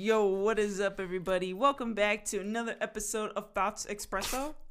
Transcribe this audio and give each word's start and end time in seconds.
Yo, 0.00 0.26
what 0.26 0.60
is 0.60 0.78
up, 0.78 1.00
everybody? 1.00 1.52
Welcome 1.52 1.92
back 1.92 2.24
to 2.26 2.38
another 2.38 2.76
episode 2.80 3.32
of 3.34 3.52
Thoughts 3.52 3.84
Expresso. 3.90 4.54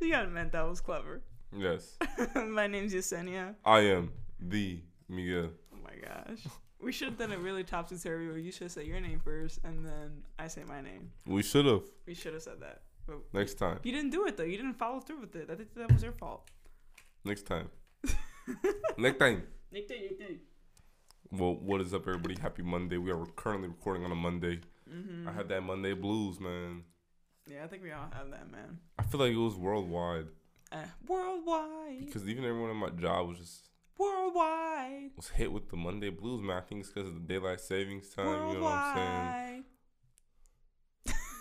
you 0.00 0.12
gotta 0.12 0.28
admit 0.28 0.52
that 0.52 0.68
was 0.68 0.80
clever. 0.80 1.22
Yes, 1.52 1.98
My 2.36 2.68
name's 2.68 2.94
Yessenia. 2.94 3.56
I 3.64 3.80
am 3.80 4.12
the 4.38 4.82
Miguel. 5.08 5.50
Oh 5.72 5.78
my 5.82 5.96
gosh. 6.00 6.46
We 6.80 6.92
should 6.92 7.08
have 7.08 7.18
done 7.18 7.32
a 7.32 7.38
really 7.38 7.64
topsy 7.64 7.98
turvy 7.98 8.28
where 8.28 8.38
you 8.38 8.52
should 8.52 8.62
have 8.62 8.72
said 8.72 8.86
your 8.86 9.00
name 9.00 9.18
first 9.18 9.58
and 9.64 9.84
then 9.84 10.22
I 10.38 10.46
say 10.46 10.62
my 10.68 10.80
name. 10.80 11.10
We 11.26 11.42
should 11.42 11.66
have 11.66 11.82
We 12.06 12.14
should 12.14 12.34
have 12.34 12.42
said 12.42 12.60
that. 12.60 12.82
But 13.04 13.16
next 13.32 13.54
time. 13.54 13.80
you 13.82 13.90
didn't 13.90 14.10
do 14.10 14.26
it 14.28 14.36
though. 14.36 14.44
You 14.44 14.58
didn't 14.58 14.74
follow 14.74 15.00
through 15.00 15.22
with 15.22 15.34
it. 15.34 15.50
I 15.50 15.56
think 15.56 15.74
that 15.74 15.92
was 15.92 16.04
your 16.04 16.12
fault. 16.12 16.48
Next 17.24 17.46
time. 17.46 17.68
next 18.96 19.18
time. 19.18 19.42
Nick 19.72 19.88
day, 19.88 20.02
Nick 20.02 20.18
day. 20.20 20.36
Well, 21.36 21.54
what 21.56 21.80
is 21.80 21.92
up, 21.94 22.02
everybody? 22.02 22.36
Happy 22.40 22.62
Monday. 22.62 22.96
We 22.98 23.10
are 23.10 23.24
currently 23.36 23.68
recording 23.68 24.04
on 24.04 24.12
a 24.12 24.14
Monday. 24.14 24.60
Mm-hmm. 24.92 25.28
I 25.28 25.32
had 25.32 25.48
that 25.48 25.62
Monday 25.62 25.94
blues, 25.94 26.38
man. 26.38 26.84
Yeah, 27.50 27.64
I 27.64 27.66
think 27.66 27.82
we 27.82 27.90
all 27.92 28.08
have 28.12 28.30
that, 28.30 28.50
man. 28.50 28.78
I 28.98 29.02
feel 29.02 29.20
like 29.20 29.32
it 29.32 29.36
was 29.36 29.54
worldwide 29.56 30.26
Uh, 30.72 30.84
worldwide. 31.06 32.06
because 32.06 32.28
even 32.28 32.44
everyone 32.44 32.70
in 32.70 32.76
my 32.76 32.90
job 32.90 33.28
was 33.28 33.38
just 33.38 33.68
Worldwide. 33.98 35.10
was 35.16 35.28
hit 35.28 35.52
with 35.52 35.68
the 35.70 35.76
Monday 35.76 36.10
blues, 36.10 36.40
man. 36.42 36.56
I 36.58 36.60
think 36.60 36.80
it's 36.82 36.90
because 36.90 37.08
of 37.08 37.14
the 37.14 37.20
daylight 37.20 37.60
savings 37.60 38.08
time. 38.10 38.26
You 38.52 38.58
know 38.58 38.64
what 38.64 38.72
I'm 38.72 38.96
saying? 38.96 39.64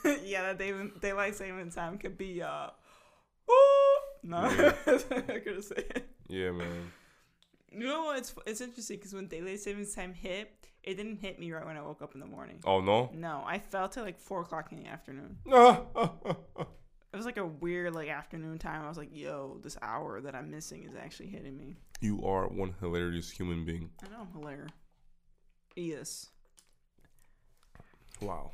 Worldwide. 0.06 0.24
yeah, 0.28 0.42
that 0.54 0.58
day, 0.60 0.74
daylight 1.02 1.36
saving 1.36 1.72
time 1.72 1.98
could 1.98 2.18
be 2.18 2.42
uh. 2.42 2.68
Ooh. 3.52 4.00
No, 4.24 4.50
Yeah. 4.50 4.74
I 4.88 5.40
couldn't 5.40 5.64
say 5.64 5.76
it. 5.96 6.10
Yeah, 6.30 6.52
man. 6.52 6.92
You 7.76 7.86
know 7.88 8.04
what? 8.06 8.18
It's 8.20 8.34
it's 8.46 8.62
interesting 8.62 8.98
because 8.98 9.14
when 9.14 9.28
daylight 9.28 9.60
savings 9.60 9.94
time 9.96 10.14
hit, 10.14 10.52
it 10.84 10.96
didn't 10.96 11.18
hit 11.18 11.40
me 11.40 11.52
right 11.52 11.66
when 11.66 11.78
I 11.78 11.82
woke 11.82 12.02
up 12.02 12.14
in 12.14 12.20
the 12.20 12.26
morning. 12.26 12.60
Oh 12.66 12.82
no. 12.82 13.10
No, 13.14 13.44
I 13.46 13.60
felt 13.60 13.98
it 13.98 14.02
like 14.02 14.20
four 14.20 14.42
o'clock 14.42 14.72
in 14.72 14.78
the 14.84 14.88
afternoon. 14.90 15.38
It 17.14 17.18
was 17.18 17.28
like 17.28 17.38
a 17.38 17.46
weird 17.46 17.94
like 17.94 18.10
afternoon 18.10 18.58
time. 18.58 18.82
I 18.84 18.88
was 18.90 18.98
like, 18.98 19.10
"Yo, 19.16 19.60
this 19.62 19.78
hour 19.84 20.20
that 20.22 20.34
I'm 20.34 20.50
missing 20.50 20.84
is 20.84 20.96
actually 20.96 21.28
hitting 21.30 21.56
me." 21.56 21.78
you 22.02 22.26
are 22.26 22.48
one 22.48 22.74
hilarious 22.80 23.30
human 23.30 23.64
being. 23.66 23.92
I 24.04 24.10
know 24.10 24.22
I'm 24.22 24.32
hilarious. 24.42 24.72
Yes, 25.76 26.30
Wow. 28.20 28.52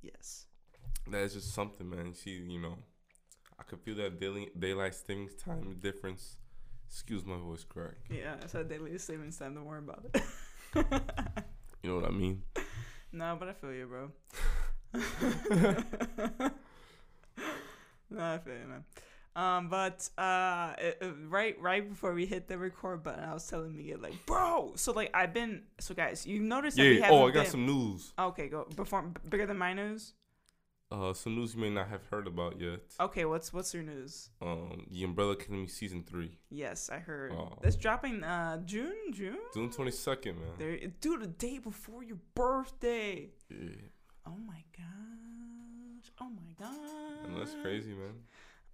yes. 0.00 0.46
That 1.10 1.22
is 1.22 1.34
just 1.34 1.52
something, 1.54 1.88
man. 1.90 2.14
See, 2.14 2.30
you 2.48 2.60
know, 2.60 2.78
I 3.58 3.62
could 3.64 3.80
feel 3.80 3.96
that 3.96 4.20
daily 4.20 4.50
daylight 4.58 4.94
savings 4.94 5.34
time 5.34 5.76
difference. 5.80 6.36
Excuse 6.90 7.24
my 7.24 7.36
voice 7.36 7.64
crack. 7.64 7.94
Yeah, 8.10 8.36
I 8.42 8.46
said 8.46 8.68
daylight 8.68 9.00
savings 9.00 9.36
time. 9.38 9.54
Don't 9.54 9.64
worry 9.66 9.78
about 9.80 10.04
it. 10.14 10.22
You 11.82 11.90
know 11.90 12.00
what 12.00 12.06
I 12.08 12.12
mean? 12.12 12.42
no, 13.12 13.36
but 13.38 13.48
I 13.48 13.52
feel 13.52 13.72
you, 13.72 13.86
bro. 13.86 14.10
no, 18.10 18.20
I 18.20 18.38
feel 18.38 18.54
you, 18.54 18.66
man. 18.68 18.84
Um, 19.36 19.68
but 19.68 20.08
uh, 20.18 20.72
it, 20.78 20.98
it- 21.00 21.14
right, 21.28 21.56
right 21.60 21.88
before 21.88 22.12
we 22.14 22.26
hit 22.26 22.48
the 22.48 22.58
record 22.58 23.04
button, 23.04 23.22
I 23.22 23.32
was 23.32 23.46
telling 23.46 23.76
me 23.76 23.94
like, 23.94 24.26
bro. 24.26 24.72
So 24.74 24.92
like, 24.92 25.10
I've 25.14 25.32
been. 25.32 25.62
So 25.78 25.94
guys, 25.94 26.26
you 26.26 26.40
noticed 26.40 26.76
that 26.78 26.82
we 26.82 26.98
Yeah. 26.98 27.10
Oh, 27.12 27.28
I 27.28 27.30
got 27.30 27.42
been- 27.44 27.50
some 27.52 27.66
news. 27.66 28.12
Okay, 28.18 28.48
go 28.48 28.66
before 28.74 29.04
bigger 29.28 29.46
than 29.46 29.56
my 29.58 29.72
news. 29.72 30.14
Uh, 30.90 31.12
some 31.12 31.34
news 31.34 31.54
you 31.54 31.60
may 31.60 31.68
not 31.68 31.88
have 31.88 32.06
heard 32.06 32.26
about 32.26 32.58
yet. 32.58 32.80
Okay, 32.98 33.26
what's 33.26 33.52
what's 33.52 33.74
your 33.74 33.82
news? 33.82 34.30
Um, 34.40 34.86
the 34.90 35.04
Umbrella 35.04 35.32
Academy 35.32 35.66
season 35.66 36.02
three, 36.02 36.38
Yes, 36.50 36.88
I 36.88 36.98
heard. 36.98 37.32
Oh. 37.32 37.58
It's 37.62 37.76
dropping 37.76 38.24
uh 38.24 38.58
June, 38.64 39.12
June. 39.12 39.36
June 39.52 39.70
twenty 39.70 39.90
second, 39.90 40.36
man. 40.36 40.48
There, 40.56 40.78
dude, 41.00 41.20
the 41.20 41.26
day 41.26 41.58
before 41.58 42.02
your 42.02 42.16
birthday. 42.34 43.28
Yeah, 43.50 43.68
Oh 44.26 44.36
my 44.46 44.62
gosh. 44.76 46.10
Oh 46.22 46.30
my 46.30 46.52
gosh. 46.58 47.26
and 47.26 47.36
that's 47.38 47.54
crazy, 47.62 47.92
man. 47.92 48.14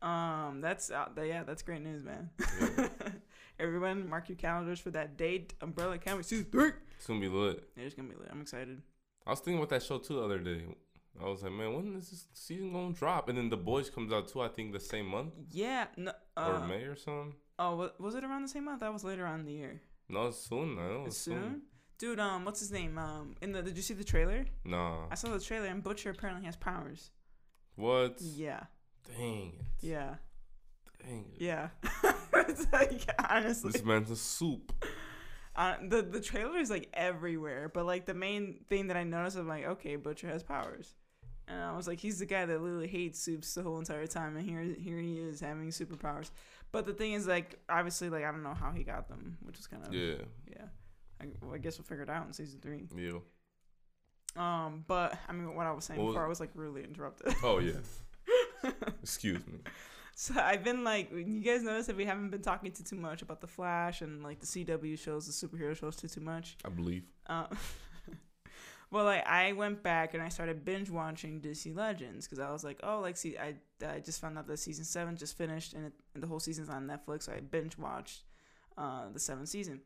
Um, 0.01 0.61
that's 0.61 0.91
uh, 0.93 1.07
yeah, 1.21 1.43
that's 1.43 1.63
great 1.63 1.83
news, 1.83 2.05
man. 2.05 2.31
Yeah. 2.61 2.89
Everyone, 3.59 4.09
mark 4.09 4.29
your 4.29 4.37
calendars 4.37 4.79
for 4.79 4.91
that 4.91 5.17
date. 5.17 5.55
Umbrella 5.61 5.95
Academy 5.95 6.23
season 6.23 6.47
three. 6.53 6.71
It's 6.97 7.07
gonna 7.09 7.19
be 7.21 7.29
lit. 7.29 7.69
It's 7.77 7.95
gonna 7.95 8.09
be 8.09 8.15
lit. 8.15 8.29
I'm 8.31 8.41
excited. 8.41 8.81
I 9.27 9.31
was 9.31 9.41
thinking 9.41 9.59
about 9.59 9.71
that 9.71 9.83
show 9.83 9.99
too 9.99 10.15
the 10.17 10.23
other 10.23 10.39
day. 10.39 10.63
I 11.23 11.29
was 11.29 11.43
like, 11.43 11.53
man, 11.53 11.73
when 11.75 11.95
is 11.97 12.11
this 12.11 12.27
season 12.33 12.73
gonna 12.73 12.93
drop? 12.93 13.29
And 13.29 13.39
then 13.39 13.49
The 13.49 13.57
Boys 13.57 13.89
comes 13.91 14.13
out 14.13 14.29
too. 14.29 14.41
I 14.43 14.49
think 14.49 14.73
the 14.73 14.81
same 14.81 15.07
month 15.07 15.33
Yeah. 15.51 15.87
No. 15.97 16.13
or 16.37 16.55
Uh, 16.57 16.67
May 16.67 16.83
or 16.85 16.97
something. 16.97 17.35
oh, 17.59 17.91
was 17.99 18.15
it 18.15 18.25
around 18.25 18.43
the 18.43 18.49
same 18.49 18.65
month? 18.65 18.81
That 18.81 18.93
was 18.93 19.05
later 19.05 19.25
on 19.27 19.41
in 19.41 19.47
the 19.47 19.53
year. 19.53 19.81
No, 20.09 20.31
soon. 20.33 20.79
I 20.79 20.89
know 20.89 21.05
it's 21.07 21.17
soon. 21.17 21.63
Dude, 21.99 22.19
um, 22.19 22.45
what's 22.45 22.59
his 22.61 22.73
name? 22.73 22.99
Um, 22.99 23.37
in 23.41 23.53
the 23.53 23.63
did 23.63 23.77
you 23.77 23.83
see 23.83 23.95
the 23.95 24.05
trailer? 24.05 24.45
No. 24.65 25.07
I 25.11 25.15
saw 25.15 25.29
the 25.31 25.41
trailer, 25.41 25.67
and 25.69 25.83
Butcher 25.83 26.11
apparently 26.11 26.45
has 26.47 26.57
powers. 26.57 27.11
What? 27.77 28.21
Yeah. 28.21 28.65
Dang 29.17 29.53
it. 29.59 29.67
Yeah. 29.81 30.17
Dang 31.01 31.27
it. 31.35 31.41
Yeah. 31.41 31.69
it's 32.35 32.67
like 32.73 33.09
honestly. 33.31 33.71
This 33.73 33.85
man's 33.85 34.11
a 34.11 34.17
soup. 34.17 34.73
Uh, 35.57 35.77
the 35.89 36.03
the 36.03 36.21
trailer 36.21 36.59
is 36.59 36.69
like 36.71 36.89
everywhere, 36.93 37.71
but 37.73 37.87
like 37.87 38.07
the 38.07 38.15
main 38.15 38.65
thing 38.69 38.89
that 38.89 38.97
I 38.97 39.05
noticed, 39.05 39.37
I'm 39.37 39.47
like, 39.47 39.65
okay, 39.65 39.95
Butcher 39.97 40.27
has 40.29 40.43
powers, 40.43 40.95
and 41.49 41.63
I 41.63 41.77
was 41.77 41.87
like, 41.87 41.99
he's 42.01 42.19
the 42.19 42.27
guy 42.27 42.47
that 42.47 42.63
literally 42.63 42.87
hates 42.89 43.19
soups 43.21 43.55
the 43.55 43.63
whole 43.63 43.79
entire 43.79 44.07
time, 44.07 44.37
and 44.37 44.49
here 44.49 44.63
here 44.63 44.99
he 44.99 45.19
is 45.19 45.41
having 45.41 45.69
superpowers. 45.69 46.31
But 46.73 46.87
the 46.87 46.93
thing 46.93 47.13
is, 47.13 47.27
like, 47.27 47.59
obviously, 47.69 48.09
like 48.11 48.25
I 48.25 48.31
don't 48.33 48.43
know 48.43 48.55
how 48.55 48.73
he 48.73 48.83
got 48.83 49.09
them, 49.09 49.37
which 49.43 49.59
is 49.59 49.67
kind 49.67 49.87
of 49.87 49.93
Yeah. 49.95 50.17
yeah. 50.51 50.65
I, 51.21 51.27
well, 51.41 51.55
I 51.55 51.59
guess 51.59 51.79
we'll 51.79 51.85
figure 51.87 52.03
it 52.05 52.11
out 52.11 52.27
in 52.27 52.33
season 52.33 52.59
three. 52.61 52.89
Yeah. 52.97 53.19
Um, 54.37 54.85
but 54.89 55.17
I 55.29 55.33
mean, 55.33 55.55
what 55.55 55.67
I 55.67 55.73
was 55.73 55.85
saying 55.85 56.01
What 56.01 56.07
was- 56.07 56.15
before, 56.15 56.25
I 56.27 56.29
was 56.29 56.41
like 56.41 56.51
really 56.55 56.83
interrupted. 56.83 57.35
Oh 57.43 57.59
yeah. 57.59 57.79
Excuse 59.03 59.47
me. 59.47 59.59
So 60.17 60.35
I've 60.41 60.63
been 60.65 60.85
like, 60.85 61.11
you 61.13 61.41
guys 61.41 61.63
notice 61.63 61.87
that 61.87 61.97
we 61.97 62.05
haven't 62.05 62.31
been 62.31 62.43
talking 62.43 62.71
too 62.73 62.85
too 62.85 62.97
much 62.97 63.23
about 63.23 63.41
the 63.41 63.47
Flash 63.47 64.01
and 64.01 64.23
like 64.23 64.41
the 64.41 64.47
CW 64.47 64.99
shows, 64.99 65.27
the 65.27 65.47
superhero 65.47 65.77
shows 65.77 65.97
too 65.97 66.09
too 66.09 66.21
much. 66.21 66.57
I 66.65 66.69
believe. 66.71 67.05
Uh, 67.27 67.47
well, 68.95 69.07
like 69.07 69.27
I 69.27 69.55
went 69.55 69.83
back 69.83 70.15
and 70.15 70.23
I 70.23 70.29
started 70.29 70.65
binge 70.65 70.89
watching 70.89 71.41
DC 71.41 71.75
Legends 71.75 72.29
because 72.29 72.39
I 72.39 72.53
was 72.53 72.63
like, 72.63 72.79
oh, 72.85 73.01
like 73.01 73.17
see, 73.17 73.37
I 73.37 73.57
I 73.85 73.99
just 73.99 74.21
found 74.21 74.39
out 74.39 74.47
that 74.47 74.59
season 74.59 74.85
seven 74.85 75.17
just 75.17 75.37
finished 75.37 75.73
and, 75.73 75.87
it, 75.87 75.93
and 76.15 76.23
the 76.23 76.29
whole 76.29 76.39
season's 76.39 76.69
on 76.69 76.87
Netflix. 76.87 77.25
So 77.25 77.33
I 77.33 77.41
binge 77.41 77.77
watched 77.77 78.23
uh, 78.79 79.07
the 79.13 79.19
seventh 79.19 79.49
season, 79.49 79.81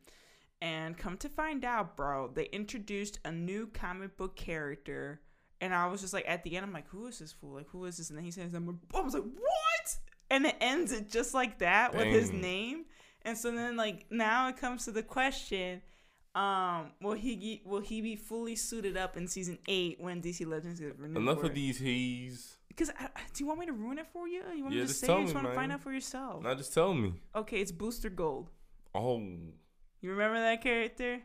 and 0.61 0.95
come 0.99 1.17
to 1.19 1.31
find 1.31 1.65
out, 1.65 1.97
bro, 1.97 2.31
they 2.35 2.45
introduced 2.53 3.19
a 3.25 3.33
new 3.33 3.69
comic 3.69 4.19
book 4.19 4.37
character. 4.37 5.23
And 5.63 5.75
I 5.75 5.87
was 5.87 6.03
just 6.03 6.13
like, 6.13 6.29
at 6.29 6.45
the 6.45 6.55
end, 6.55 6.67
I'm 6.67 6.73
like, 6.75 6.89
who 6.89 7.07
is 7.07 7.19
this 7.19 7.33
fool? 7.33 7.55
Like, 7.55 7.69
who 7.71 7.87
is 7.87 7.97
this? 7.97 8.11
And 8.11 8.19
then 8.19 8.27
he 8.27 8.31
says, 8.31 8.53
I'm 8.53 8.67
like, 8.67 8.77
I 8.95 9.01
was 9.01 9.15
like, 9.15 9.25
what? 9.25 9.97
And 10.31 10.45
it 10.45 10.55
ends 10.61 10.93
it 10.93 11.11
just 11.11 11.33
like 11.33 11.61
that 11.61 11.97
with 11.97 12.09
his 12.09 12.31
name. 12.31 12.85
And 13.23 13.37
so 13.39 13.51
then, 13.51 13.77
like, 13.77 14.05
now 14.11 14.49
it 14.49 14.59
comes 14.59 14.85
to 14.85 14.93
the 14.93 15.03
question 15.03 15.81
um, 16.39 16.93
will 17.03 17.15
he 17.15 17.37
ge- 17.37 17.67
will 17.67 17.81
he 17.81 18.01
be 18.01 18.15
fully 18.15 18.55
suited 18.55 18.97
up 18.97 19.17
in 19.17 19.27
season 19.27 19.59
eight 19.67 20.01
when 20.01 20.23
DC 20.23 20.47
Legends 20.47 20.79
gets 20.79 20.97
renewed? 20.99 21.17
Enough 21.17 21.43
of 21.43 21.55
these 21.55 21.79
he's. 21.79 22.59
Because 22.69 22.91
do 23.35 23.43
you 23.43 23.47
want 23.47 23.59
me 23.59 23.67
to 23.67 23.73
ruin 23.73 23.99
it 23.99 24.07
for 24.13 24.29
you? 24.29 24.43
You 24.55 24.63
want 24.63 24.75
me 24.75 24.81
to 24.81 24.87
just 24.87 25.01
say? 25.01 25.13
it? 25.13 25.19
You 25.19 25.23
just 25.25 25.35
want 25.35 25.49
to 25.49 25.55
find 25.55 25.73
out 25.73 25.83
for 25.83 25.93
yourself? 25.93 26.45
Not 26.45 26.57
just 26.59 26.73
tell 26.73 26.95
me. 26.95 27.15
Okay, 27.35 27.61
it's 27.61 27.73
Booster 27.73 28.09
Gold. 28.09 28.51
Oh. 28.95 29.21
You 30.01 30.11
remember 30.11 30.41
that 30.41 30.63
character? 30.63 31.21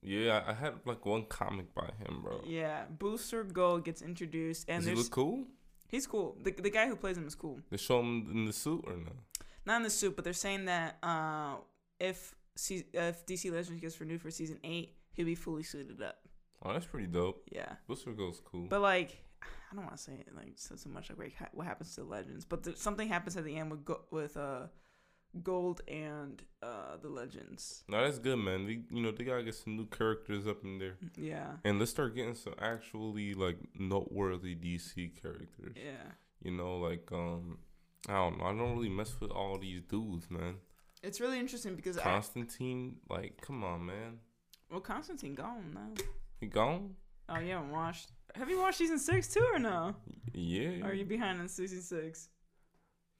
Yeah, 0.00 0.44
I 0.46 0.50
I 0.50 0.54
had 0.54 0.74
like 0.84 1.04
one 1.04 1.24
comic 1.24 1.74
by 1.74 1.90
him, 1.98 2.22
bro. 2.22 2.42
Yeah, 2.46 2.84
Booster 2.88 3.42
Gold 3.42 3.84
gets 3.84 4.00
introduced, 4.00 4.66
and 4.68 4.84
Does 4.84 4.90
he 4.90 4.94
look 4.94 5.10
cool? 5.10 5.46
he's 5.88 6.06
cool. 6.06 6.36
The 6.40 6.52
the 6.52 6.70
guy 6.70 6.86
who 6.86 6.94
plays 6.94 7.18
him 7.18 7.26
is 7.26 7.34
cool. 7.34 7.58
They 7.68 7.78
show 7.78 7.98
him 7.98 8.28
in 8.30 8.44
the 8.44 8.52
suit 8.52 8.84
or 8.86 8.92
no? 8.92 9.12
Not 9.64 9.78
in 9.78 9.82
the 9.82 9.90
suit, 9.90 10.14
but 10.14 10.22
they're 10.22 10.32
saying 10.32 10.66
that 10.66 10.98
uh, 11.02 11.56
if 11.98 12.36
se- 12.56 12.86
if 12.92 13.24
DC 13.26 13.52
Legends 13.52 13.80
gets 13.80 14.00
renewed 14.00 14.20
for 14.20 14.30
season 14.30 14.58
eight, 14.64 14.96
he'll 15.12 15.26
be 15.26 15.34
fully 15.34 15.62
suited 15.62 16.02
up. 16.02 16.16
Oh, 16.64 16.72
that's 16.72 16.86
pretty 16.86 17.06
dope. 17.06 17.42
Yeah. 17.52 17.72
Booster 17.86 18.12
goes 18.12 18.40
cool. 18.44 18.66
But 18.68 18.80
like, 18.80 19.16
I 19.42 19.74
don't 19.74 19.84
want 19.84 19.96
to 19.96 20.02
say 20.02 20.14
it 20.14 20.34
like 20.34 20.52
so, 20.56 20.74
so 20.76 20.88
much 20.88 21.10
like 21.16 21.34
ha- 21.38 21.48
what 21.52 21.66
happens 21.66 21.94
to 21.94 22.00
the 22.00 22.06
legends, 22.06 22.44
but 22.44 22.62
there, 22.64 22.74
something 22.74 23.08
happens 23.08 23.36
at 23.36 23.44
the 23.44 23.56
end 23.56 23.70
with 23.70 23.84
go- 23.84 24.04
with 24.10 24.36
uh, 24.36 24.66
gold 25.42 25.82
and 25.86 26.42
uh 26.62 26.96
the 27.02 27.08
legends. 27.08 27.84
no, 27.88 28.02
that's 28.02 28.18
good, 28.18 28.36
man. 28.38 28.66
They, 28.66 28.80
you 28.90 29.02
know, 29.02 29.10
they 29.12 29.24
gotta 29.24 29.42
get 29.42 29.54
some 29.54 29.76
new 29.76 29.86
characters 29.86 30.46
up 30.46 30.64
in 30.64 30.78
there, 30.78 30.96
Yeah, 31.16 31.56
and 31.64 31.78
let's 31.78 31.90
start 31.90 32.14
getting 32.16 32.34
some 32.34 32.54
actually 32.60 33.34
like 33.34 33.58
noteworthy 33.78 34.54
DC 34.54 35.20
characters. 35.20 35.76
yeah. 35.76 36.12
You 36.42 36.52
know, 36.52 36.78
like 36.78 37.08
um, 37.12 37.58
I 38.08 38.14
don't 38.14 38.38
know. 38.38 38.44
I 38.44 38.52
don't 38.56 38.76
really 38.76 38.88
mess 38.88 39.14
with 39.20 39.30
all 39.30 39.58
these 39.58 39.82
dudes, 39.82 40.30
man. 40.30 40.56
It's 41.02 41.20
really 41.20 41.38
interesting 41.38 41.76
because 41.76 41.98
I, 41.98 42.02
Constantine, 42.02 42.96
like, 43.08 43.40
come 43.40 43.62
on, 43.64 43.86
man. 43.86 44.18
well, 44.70 44.80
Constantine 44.80 45.34
gone 45.34 45.72
now. 45.74 46.04
He 46.40 46.46
gone? 46.46 46.94
Oh, 47.28 47.38
you 47.38 47.52
haven't 47.52 47.70
watched. 47.70 48.10
Have 48.34 48.50
you 48.50 48.60
watched 48.60 48.78
season 48.78 48.98
six 48.98 49.28
too, 49.28 49.46
or 49.52 49.58
no? 49.58 49.94
Yeah. 50.32 50.82
Or 50.84 50.90
are 50.90 50.94
you 50.94 51.04
behind 51.04 51.40
on 51.40 51.48
season 51.48 51.80
six? 51.80 52.28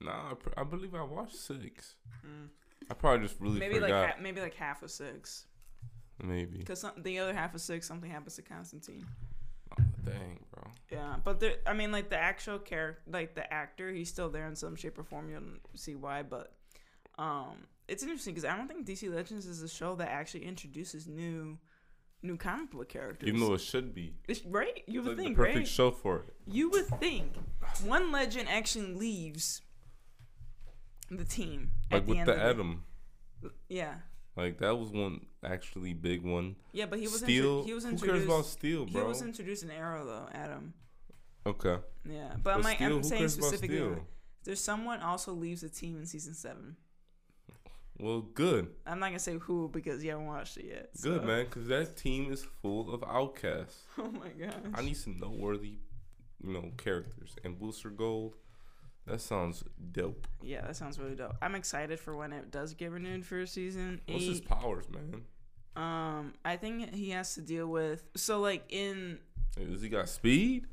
Nah, 0.01 0.31
I, 0.31 0.33
pr- 0.35 0.49
I 0.59 0.63
believe 0.63 0.93
I 0.93 1.03
watched 1.03 1.35
six. 1.35 1.95
Mm. 2.25 2.49
I 2.89 2.93
probably 2.93 3.27
just 3.27 3.39
really 3.39 3.59
maybe 3.59 3.75
like 3.79 3.89
forgot. 3.89 4.09
ha- 4.09 4.15
maybe 4.21 4.41
like 4.41 4.53
half 4.53 4.83
of 4.83 4.91
six. 4.91 5.45
Maybe. 6.23 6.57
Because 6.57 6.85
the 6.97 7.19
other 7.19 7.33
half 7.33 7.53
of 7.55 7.61
six, 7.61 7.87
something 7.87 8.09
happens 8.09 8.35
to 8.35 8.41
Constantine. 8.41 9.05
Oh, 9.79 9.83
dang, 10.05 10.39
bro. 10.51 10.63
Yeah, 10.91 11.15
but 11.23 11.39
there, 11.39 11.55
I 11.65 11.73
mean, 11.73 11.91
like 11.91 12.09
the 12.09 12.17
actual 12.17 12.59
character, 12.59 13.01
like 13.11 13.35
the 13.35 13.51
actor, 13.51 13.91
he's 13.91 14.09
still 14.09 14.29
there 14.29 14.47
in 14.47 14.55
some 14.55 14.75
shape 14.75 14.97
or 14.97 15.03
form. 15.03 15.29
You 15.29 15.35
don't 15.35 15.59
see 15.75 15.95
why, 15.95 16.23
but 16.23 16.53
um, 17.17 17.55
it's 17.87 18.03
interesting 18.03 18.33
because 18.33 18.45
I 18.49 18.55
don't 18.55 18.67
think 18.67 18.85
DC 18.85 19.13
Legends 19.13 19.45
is 19.45 19.61
a 19.61 19.69
show 19.69 19.95
that 19.95 20.09
actually 20.09 20.45
introduces 20.45 21.07
new, 21.07 21.57
new 22.21 22.37
comic 22.37 22.71
book 22.71 22.89
characters. 22.89 23.27
Even 23.27 23.39
though 23.39 23.53
it 23.53 23.61
should 23.61 23.93
be. 23.95 24.13
It's, 24.27 24.45
right? 24.45 24.83
You 24.87 25.01
would 25.01 25.17
like 25.17 25.17
think, 25.17 25.37
the 25.37 25.41
perfect 25.43 25.57
right? 25.57 25.67
show 25.67 25.91
for 25.91 26.17
it. 26.17 26.33
You 26.45 26.69
would 26.71 26.87
think 26.99 27.33
one 27.85 28.11
legend 28.11 28.49
actually 28.49 28.93
leaves 28.93 29.61
the 31.09 31.23
team 31.25 31.71
Like 31.91 32.05
the 32.05 32.13
with 32.15 32.25
the 32.25 32.33
of 32.33 32.39
Atom. 32.39 32.83
Yeah, 33.69 33.93
Like 34.35 34.57
that 34.59 34.75
was 34.77 34.89
one 34.91 35.21
actually 35.43 35.93
big 35.93 36.23
one. 36.23 36.55
yeah, 36.73 36.85
but 36.87 36.99
he 36.99 37.05
was 37.07 37.19
Steel. 37.19 37.59
intro- 37.59 37.63
he 37.65 37.73
was 37.73 37.83
Who 37.83 37.89
cares 37.91 38.01
introduced. 38.01 38.25
about 38.27 38.45
Steel, 38.45 38.85
bro? 38.85 39.01
he 39.01 39.07
was 39.07 39.21
introduced 39.21 39.63
in 39.63 39.71
Arrow 39.71 40.05
though, 40.05 40.27
Atom. 40.33 40.73
okay. 41.45 41.77
Yeah, 42.09 42.33
but, 42.43 42.55
I'm 42.55 42.61
like 42.63 42.77
Steel, 42.77 42.97
I'm 42.97 43.03
saying 43.03 43.29
specifically. 43.29 43.95
There's 44.43 44.59
someone 44.59 45.01
also 45.01 45.33
leaves 45.33 45.61
the 45.61 45.69
team 45.69 45.97
in 45.97 46.05
season 46.05 46.33
seven. 46.33 46.77
Well, 47.99 48.21
good. 48.21 48.69
I'm 48.85 48.99
not 48.99 49.07
gonna 49.07 49.19
say 49.19 49.37
who 49.37 49.69
because 49.69 50.03
you 50.03 50.11
haven't 50.11 50.27
watched 50.27 50.57
it 50.57 50.65
yet. 50.65 50.89
Good, 51.01 51.23
man, 51.23 51.45
because 51.45 51.67
that 51.67 51.97
team 51.97 52.31
is 52.31 52.45
full 52.61 52.93
of 52.93 53.03
outcasts. 53.03 53.83
Oh 53.99 54.11
my 54.11 54.29
gosh. 54.29 54.53
I 54.75 54.81
need 54.83 54.95
some 54.95 55.17
noteworthy, 55.19 55.79
you 56.43 56.53
know, 56.53 56.71
characters. 56.77 57.35
And 57.43 57.57
Booster 57.59 57.89
Gold, 57.89 58.35
that 59.07 59.21
sounds 59.21 59.63
dope. 59.91 60.27
Yeah, 60.43 60.61
that 60.61 60.75
sounds 60.75 60.99
really 60.99 61.15
dope. 61.15 61.35
I'm 61.41 61.55
excited 61.55 61.99
for 61.99 62.15
when 62.15 62.31
it 62.31 62.51
does 62.51 62.75
get 62.75 62.91
renewed 62.91 63.25
for 63.25 63.39
a 63.39 63.47
season 63.47 64.01
What's 64.07 64.25
his 64.25 64.41
powers, 64.41 64.85
man? 64.89 65.23
Um, 65.75 66.33
I 66.45 66.57
think 66.57 66.93
he 66.93 67.09
has 67.11 67.33
to 67.35 67.41
deal 67.41 67.67
with 67.67 68.03
so 68.15 68.39
like 68.39 68.63
in 68.69 69.19
Does 69.55 69.81
he 69.81 69.89
got 69.89 70.09
speed? 70.09 70.67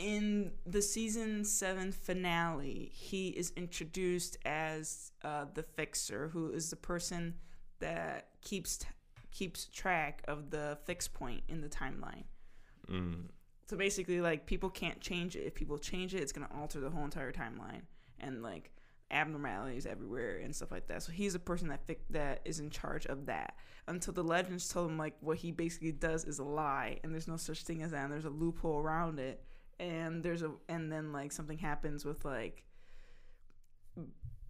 In 0.00 0.52
the 0.66 0.80
season 0.80 1.44
seven 1.44 1.92
finale, 1.92 2.90
he 2.94 3.28
is 3.28 3.52
introduced 3.56 4.38
as 4.44 5.12
uh, 5.22 5.44
the 5.52 5.62
fixer, 5.62 6.28
who 6.28 6.50
is 6.50 6.70
the 6.70 6.76
person 6.76 7.34
that 7.80 8.28
keeps 8.40 8.78
t- 8.78 8.88
keeps 9.30 9.66
track 9.66 10.22
of 10.26 10.50
the 10.50 10.78
fix 10.84 11.06
point 11.06 11.42
in 11.48 11.60
the 11.60 11.68
timeline. 11.68 12.24
Mm. 12.90 13.26
So 13.68 13.76
basically, 13.76 14.20
like 14.20 14.46
people 14.46 14.70
can't 14.70 15.00
change 15.00 15.36
it. 15.36 15.40
If 15.40 15.54
people 15.54 15.78
change 15.78 16.14
it, 16.14 16.22
it's 16.22 16.32
gonna 16.32 16.50
alter 16.56 16.80
the 16.80 16.90
whole 16.90 17.04
entire 17.04 17.32
timeline 17.32 17.82
and 18.18 18.42
like 18.42 18.70
abnormalities 19.10 19.86
everywhere 19.86 20.38
and 20.38 20.54
stuff 20.54 20.70
like 20.70 20.86
that. 20.86 21.02
So 21.02 21.12
he's 21.12 21.34
a 21.34 21.38
person 21.38 21.68
that 21.68 21.86
fi- 21.86 21.98
that 22.10 22.40
is 22.44 22.60
in 22.60 22.70
charge 22.70 23.06
of 23.06 23.26
that. 23.26 23.56
Until 23.86 24.14
the 24.14 24.24
legends 24.24 24.68
told 24.68 24.90
him 24.90 24.98
like 24.98 25.14
what 25.20 25.36
he 25.38 25.52
basically 25.52 25.92
does 25.92 26.24
is 26.24 26.38
a 26.38 26.44
lie, 26.44 26.98
and 27.02 27.12
there's 27.12 27.28
no 27.28 27.36
such 27.36 27.62
thing 27.62 27.82
as 27.82 27.90
that. 27.90 28.04
And 28.04 28.12
there's 28.12 28.24
a 28.24 28.30
loophole 28.30 28.78
around 28.78 29.18
it, 29.18 29.44
and 29.80 30.22
there's 30.22 30.42
a 30.42 30.50
and 30.68 30.92
then 30.92 31.12
like 31.12 31.32
something 31.32 31.58
happens 31.58 32.04
with 32.04 32.24
like 32.24 32.62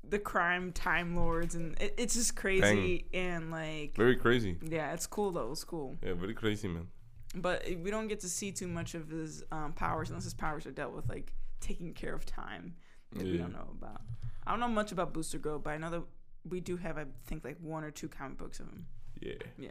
the 0.09 0.19
crime 0.19 0.73
time 0.73 1.15
lords, 1.17 1.55
and 1.55 1.81
it, 1.81 1.94
it's 1.99 2.15
just 2.15 2.35
crazy 2.37 3.06
and 3.15 3.50
like 3.50 3.94
Very 3.97 4.17
crazy. 4.17 4.56
yeah, 4.62 4.93
it's 4.93 5.06
cool 5.06 5.31
though. 5.31 5.53
It's 5.53 5.65
cool 5.65 5.97
Yeah, 6.03 6.15
very 6.15 6.35
crazy, 6.35 6.69
man. 6.69 6.88
but 7.35 7.65
we 7.82 7.91
don't 7.91 8.09
get 8.09 8.21
to 8.21 8.29
see 8.29 8.50
too 8.53 8.67
much 8.69 8.94
of 8.94 9.09
his 9.09 9.44
um, 9.53 9.73
powers 9.73 10.09
unless 10.11 10.25
his 10.25 10.35
powers 10.35 10.67
are 10.67 10.73
dealt 10.73 10.94
with 10.94 11.09
like 11.09 11.32
taking 11.61 11.94
care 11.94 12.15
of 12.15 12.27
time 12.27 12.75
that 13.12 13.25
we 13.25 13.37
don't 13.38 13.53
know 13.53 13.69
about. 13.81 14.00
I 14.47 14.50
don't 14.53 14.61
know 14.61 14.69
much 14.69 14.91
about 14.93 15.12
Booster 15.12 15.38
Gold, 15.38 15.62
but 15.65 15.71
I 15.71 15.77
know 15.77 15.91
that 15.91 16.03
we 16.49 16.61
do 16.61 16.77
have 16.79 16.97
I 16.99 17.05
think 17.27 17.44
like 17.44 17.59
one 17.61 17.85
or 17.85 17.91
two 17.91 18.09
comic 18.09 18.38
books 18.38 18.59
of 18.61 18.67
him. 18.67 18.87
Yeah. 19.21 19.35
Yeah. 19.59 19.71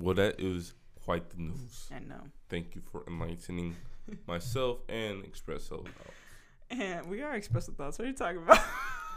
Well, 0.00 0.14
that 0.16 0.40
is 0.40 0.74
quite 1.04 1.30
the 1.30 1.38
news. 1.38 1.88
I 1.94 2.00
know. 2.00 2.20
Thank 2.48 2.74
you 2.74 2.82
for 2.90 3.04
enlightening 3.06 3.76
myself 4.26 4.78
and 4.88 5.24
Expresso. 5.24 5.86
And 6.70 7.06
we 7.06 7.22
are 7.22 7.34
expressive 7.34 7.76
thoughts. 7.76 7.98
What 7.98 8.04
are 8.06 8.08
you 8.08 8.14
talking 8.14 8.42
about? 8.42 8.60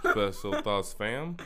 Expresso 0.04 0.64
thoughts, 0.64 0.94
fam. 0.94 1.38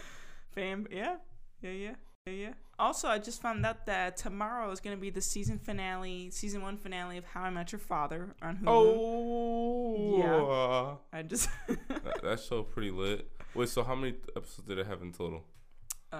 Fam, 0.52 0.86
yeah, 0.92 1.16
yeah, 1.62 1.72
yeah, 1.72 1.96
yeah, 2.28 2.34
yeah. 2.34 2.54
Also, 2.78 3.08
I 3.08 3.18
just 3.20 3.42
found 3.42 3.66
out 3.66 3.86
that 3.86 4.18
tomorrow 4.18 4.70
is 4.72 4.80
going 4.82 4.96
to 4.96 5.00
be 5.02 5.10
the 5.10 5.22
season 5.22 5.58
finale, 5.58 6.30
season 6.30 6.62
one 6.62 6.78
finale 6.78 7.18
of 7.18 7.26
How 7.26 7.42
I 7.44 7.50
Met 7.50 7.72
Your 7.72 7.80
Father 7.80 8.36
on 8.42 8.58
Hulu. 8.58 8.68
Oh. 8.68 10.18
Yeah. 11.12 11.18
I 11.20 11.24
just, 11.24 11.50
that, 11.68 12.22
that 12.22 12.40
show 12.40 12.64
pretty 12.64 12.92
lit. 12.92 13.28
Wait, 13.54 13.70
so 13.70 13.84
how 13.84 13.96
many 13.96 14.16
episodes 14.36 14.68
did 14.68 14.78
it 14.78 14.86
have 14.88 15.02
in 15.02 15.12
total? 15.12 15.44
uh, 16.14 16.18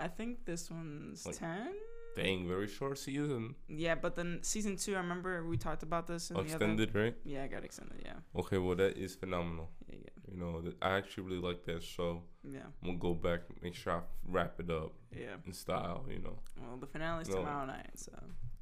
I 0.00 0.08
think 0.16 0.44
this 0.44 0.70
one's 0.70 1.26
Like- 1.26 1.38
ten. 1.38 1.72
Dang, 2.16 2.48
very 2.48 2.66
short 2.66 2.98
season. 2.98 3.54
Yeah, 3.68 3.94
but 3.94 4.16
then 4.16 4.38
season 4.42 4.76
two, 4.76 4.94
I 4.94 4.98
remember 4.98 5.44
we 5.46 5.56
talked 5.58 5.82
about 5.82 6.06
this 6.06 6.30
in 6.30 6.36
Oh, 6.36 6.40
the 6.42 6.46
other. 6.54 6.56
extended, 6.56 6.94
right? 6.94 7.14
Yeah, 7.24 7.44
I 7.44 7.46
got 7.48 7.62
extended. 7.64 8.00
Yeah, 8.04 8.14
Okay, 8.34 8.58
well 8.58 8.74
that 8.76 8.96
is 8.96 9.14
phenomenal. 9.14 9.68
yeah, 9.88 9.96
yeah, 10.04 10.32
You 10.32 10.36
know, 10.40 10.62
I 10.80 10.96
actually 10.96 11.24
really 11.28 11.42
like 11.48 11.64
that 11.64 11.82
show. 11.82 12.22
yeah, 12.42 12.60
I'm 12.82 12.88
gonna 12.88 12.98
go 12.98 13.14
back, 13.14 13.40
make 13.62 13.74
sure 13.74 13.92
I 13.92 14.00
wrap 14.26 14.58
it 14.60 14.70
up 14.70 14.92
yeah. 15.14 15.36
in 15.46 15.52
style. 15.52 16.06
You 16.08 16.20
know, 16.20 16.38
Well, 16.60 16.78
the 16.78 16.86
finale's 16.86 17.28
No. 17.28 17.36
tomorrow 17.36 17.66
night, 17.66 17.90
so. 17.96 18.12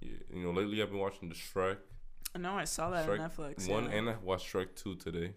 yeah, 0.01 0.11
you 0.33 0.43
know. 0.43 0.51
Lately, 0.51 0.83
I've 0.83 0.91
been 0.91 0.99
watching 0.99 1.29
the 1.29 1.35
Shrek 1.37 1.79
I 2.35 2.41
know 2.41 2.55
I 2.59 2.65
saw 2.65 2.91
that 2.91 3.07
Shrek 3.07 3.21
on 3.21 3.31
Netflix. 3.31 3.69
one, 3.69 3.85
yeah. 3.85 3.91
and 3.99 4.11
I 4.11 4.17
watched 4.17 4.53
Shrek 4.53 4.75
two 4.75 4.97
today. 4.97 5.35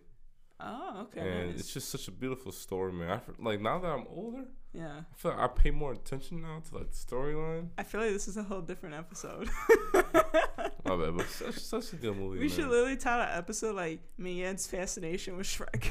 Oh, 0.59 1.01
okay. 1.03 1.21
and 1.21 1.51
nice. 1.51 1.59
it's 1.59 1.73
just 1.73 1.89
such 1.89 2.07
a 2.07 2.11
beautiful 2.11 2.51
story, 2.51 2.91
man. 2.93 3.09
I 3.09 3.19
like 3.39 3.61
now 3.61 3.79
that 3.79 3.87
I'm 3.87 4.05
older, 4.09 4.45
yeah. 4.73 5.01
I 5.11 5.15
feel 5.15 5.31
like 5.31 5.39
I 5.39 5.47
pay 5.47 5.71
more 5.71 5.93
attention 5.93 6.41
now 6.41 6.61
to 6.69 6.77
like 6.77 6.91
the 6.91 6.97
storyline. 6.97 7.69
I 7.77 7.83
feel 7.83 8.01
like 8.01 8.11
this 8.11 8.27
is 8.27 8.37
a 8.37 8.43
whole 8.43 8.61
different 8.61 8.95
episode. 8.95 9.49
My 9.93 10.95
bad, 10.95 11.17
but 11.17 11.27
such, 11.29 11.55
such 11.59 11.93
a 11.93 11.95
good 11.97 12.15
movie. 12.15 12.39
we 12.39 12.47
man. 12.47 12.49
should 12.49 12.67
literally 12.67 12.95
title 12.97 13.23
an 13.23 13.37
episode 13.37 13.75
like 13.75 13.99
Mien's 14.17 14.67
fascination 14.67 15.35
with 15.37 15.47
Shrek. 15.47 15.89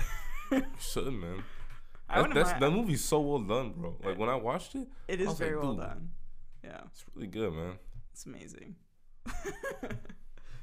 should 0.80 1.12
man. 1.12 1.42
I 2.08 2.22
That, 2.22 2.34
that's, 2.34 2.50
mind- 2.52 2.62
that 2.62 2.70
movie's 2.70 3.04
so 3.04 3.20
well 3.20 3.40
done, 3.40 3.72
bro. 3.76 3.96
Like 4.04 4.16
when 4.18 4.28
I 4.28 4.36
watched 4.36 4.74
it, 4.76 4.86
it 5.08 5.20
is 5.20 5.26
I 5.26 5.30
was 5.30 5.40
like, 5.40 5.48
very 5.48 5.58
well 5.60 5.74
done. 5.74 6.10
Yeah, 6.62 6.80
it's 6.86 7.04
really 7.14 7.26
good, 7.28 7.52
man. 7.52 7.72
it's 8.12 8.26
amazing. 8.26 8.76
but 9.82 9.92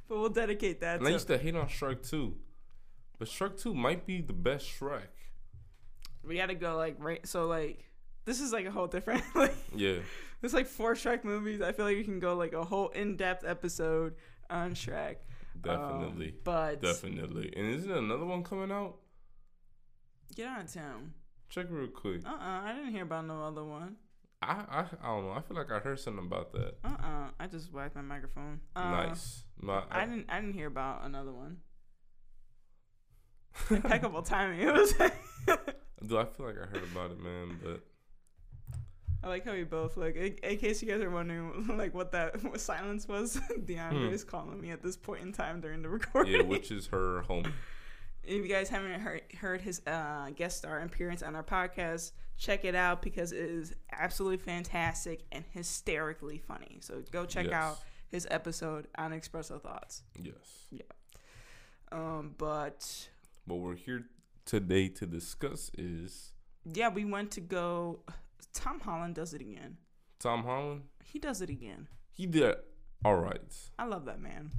we'll 0.10 0.30
dedicate 0.30 0.80
that 0.82 0.98
And 0.98 1.08
I 1.08 1.10
to. 1.10 1.14
used 1.14 1.28
to 1.28 1.38
hate 1.38 1.56
on 1.56 1.68
Shrek 1.68 2.10
2. 2.10 2.34
But 3.24 3.30
Shrek 3.32 3.58
2 3.62 3.74
might 3.74 4.06
be 4.06 4.20
the 4.20 4.34
best 4.34 4.68
Shrek. 4.68 5.08
we 6.28 6.36
gotta 6.36 6.56
go 6.56 6.76
like 6.76 6.98
right. 7.00 7.26
So 7.26 7.48
like, 7.48 7.86
this 8.26 8.42
is 8.42 8.52
like 8.52 8.66
a 8.66 8.72
whole 8.72 8.88
different 8.88 9.24
like. 9.36 9.56
Yeah. 9.74 10.00
There's 10.42 10.54
like 10.54 10.68
four 10.68 10.94
Shrek 10.94 11.24
movies. 11.24 11.62
I 11.62 11.72
feel 11.72 11.86
like 11.86 11.96
we 11.96 12.04
can 12.04 12.20
go 12.20 12.36
like 12.36 12.52
a 12.52 12.66
whole 12.66 12.90
in-depth 12.90 13.46
episode 13.46 14.16
on 14.50 14.74
Shrek. 14.76 15.16
Um, 15.56 15.62
Definitely. 15.62 16.34
but 16.44 16.82
Definitely. 16.82 17.54
And 17.56 17.74
isn't 17.76 17.90
another 17.90 18.26
one 18.26 18.44
coming 18.44 18.74
out? 18.74 18.98
get 20.36 20.48
out 20.48 20.66
of 20.66 20.74
town. 20.74 21.14
Check 21.48 21.68
real 21.70 21.88
quick. 21.88 22.26
Uh 22.26 22.30
uh 22.30 22.62
I 22.66 22.74
didn't 22.76 22.92
hear 22.92 23.04
about 23.04 23.26
no 23.26 23.42
other 23.42 23.64
one. 23.64 23.96
I, 24.42 24.66
I 24.70 24.86
I 25.02 25.08
don't 25.08 25.28
know. 25.28 25.32
I 25.32 25.40
feel 25.40 25.56
like 25.56 25.72
I 25.72 25.80
heard 25.80 25.98
something 25.98 26.26
about 26.26 26.52
that. 26.52 26.74
Uh 26.84 26.90
uh 27.02 27.28
I 27.40 27.48
just 27.48 27.72
whacked 27.72 27.96
my 27.96 28.02
microphone. 28.02 28.60
Uh, 28.76 28.92
nice. 28.92 29.46
My, 29.62 29.84
I 29.90 30.04
didn't 30.06 30.26
I 30.28 30.42
didn't 30.42 30.56
hear 30.56 30.68
about 30.68 31.06
another 31.06 31.32
one. 31.32 31.60
Impeccable 33.70 34.22
timing. 34.22 34.60
It 34.68 34.74
was. 34.74 34.94
Dude, 36.06 36.18
I 36.18 36.26
feel 36.26 36.46
like 36.48 36.56
I 36.58 36.66
heard 36.66 36.84
about 36.92 37.12
it, 37.12 37.20
man. 37.20 37.58
But 37.64 37.82
I 39.24 39.28
like 39.30 39.46
how 39.46 39.54
we 39.54 39.64
both 39.64 39.96
like. 39.96 40.16
In, 40.16 40.34
in 40.44 40.58
case 40.58 40.82
you 40.82 40.88
guys 40.88 41.02
are 41.02 41.10
wondering, 41.10 41.68
like 41.78 41.94
what 41.94 42.12
that 42.12 42.44
what 42.44 42.60
silence 42.60 43.08
was, 43.08 43.38
DeAndre 43.60 44.08
Hmm. 44.08 44.14
is 44.14 44.24
calling 44.24 44.60
me 44.60 44.72
at 44.72 44.82
this 44.84 44.98
point 44.98 45.22
in 45.22 45.32
time 45.32 45.62
during 45.62 45.82
the 45.82 45.90
recording. 45.90 46.34
yeah, 46.34 46.42
which 46.42 46.72
is 46.72 46.88
her 46.88 47.22
home. 47.22 47.46
if 48.24 48.44
you 48.44 48.48
guys 48.50 48.68
haven't 48.70 49.00
heard, 49.00 49.22
heard 49.40 49.62
his 49.62 49.82
uh, 49.88 50.30
guest 50.36 50.58
star 50.58 50.80
appearance 50.80 51.24
on 51.24 51.36
our 51.36 51.44
podcast, 51.44 52.12
check 52.38 52.66
it 52.66 52.76
out 52.76 53.02
because 53.02 53.32
it 53.32 53.40
is 53.50 53.74
absolutely 53.92 54.38
fantastic 54.38 55.24
and 55.32 55.46
hysterically 55.52 56.38
funny. 56.38 56.80
So 56.82 57.02
go 57.12 57.26
check 57.26 57.46
Yes. 57.46 57.54
out 57.54 57.80
his 58.10 58.28
episode 58.30 58.88
on 58.98 59.12
Expresso 59.12 59.62
Thoughts. 59.62 60.04
Yes. 60.22 60.66
Yeah. 60.72 60.82
Um, 61.92 62.34
but 62.38 63.08
What 63.46 63.60
we're 63.60 63.76
here 63.76 64.06
today 64.46 64.88
to 64.90 65.06
discuss 65.06 65.70
is 65.78 66.32
yeah, 66.66 66.90
we 66.90 67.06
went 67.06 67.32
to 67.32 67.42
go. 67.42 68.00
Tom 68.54 68.80
Holland 68.80 69.16
does 69.16 69.34
it 69.34 69.42
again. 69.42 69.78
Tom 70.20 70.44
Holland. 70.44 70.84
He 71.04 71.20
does 71.20 71.42
it 71.42 71.50
again. 71.50 71.88
He 72.12 72.26
did 72.26 72.56
all 73.04 73.16
right. 73.16 73.42
I 73.78 73.86
love 73.86 74.06
that 74.06 74.22
man. 74.22 74.52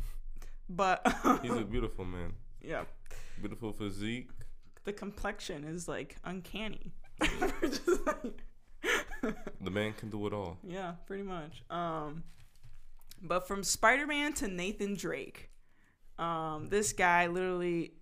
But 0.68 1.00
He's 1.42 1.52
a 1.52 1.64
beautiful 1.64 2.04
man. 2.04 2.32
yeah, 2.62 2.84
Beautiful 3.40 3.72
physique. 3.72 4.28
the 4.84 4.92
complexion 4.92 5.64
is 5.64 5.88
like 5.88 6.16
uncanny. 6.24 6.92
The 9.60 9.70
man 9.70 9.94
can 9.94 10.10
do 10.10 10.26
it 10.26 10.34
all. 10.34 10.58
Yeah, 10.62 10.92
pretty 11.06 11.22
much. 11.22 11.62
Um, 11.70 12.22
but 13.22 13.48
from 13.48 13.62
Spider 13.62 14.06
Man 14.06 14.34
to 14.34 14.48
Nathan 14.48 14.94
Drake, 14.94 15.50
um, 16.18 16.68
this 16.68 16.92
guy 16.92 17.26
literally, 17.28 17.94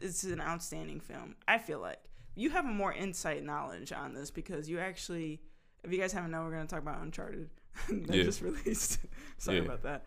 it's 0.00 0.24
an 0.24 0.40
outstanding 0.40 1.00
film. 1.00 1.36
I 1.46 1.58
feel 1.58 1.78
like 1.80 1.98
you 2.34 2.50
have 2.50 2.64
more 2.64 2.92
insight 2.92 3.42
knowledge 3.44 3.92
on 3.92 4.14
this 4.14 4.30
because 4.30 4.68
you 4.68 4.78
actually, 4.78 5.40
if 5.84 5.92
you 5.92 5.98
guys 5.98 6.12
haven't 6.12 6.30
known, 6.30 6.44
we're 6.46 6.52
gonna 6.52 6.66
talk 6.66 6.80
about 6.82 7.00
Uncharted. 7.02 7.50
that 7.88 8.14
Yeah. 8.14 8.22
just 8.24 8.40
released. 8.42 8.98
Sorry 9.38 9.58
Yeah. 9.58 9.64
about 9.64 9.82
that. 9.82 10.06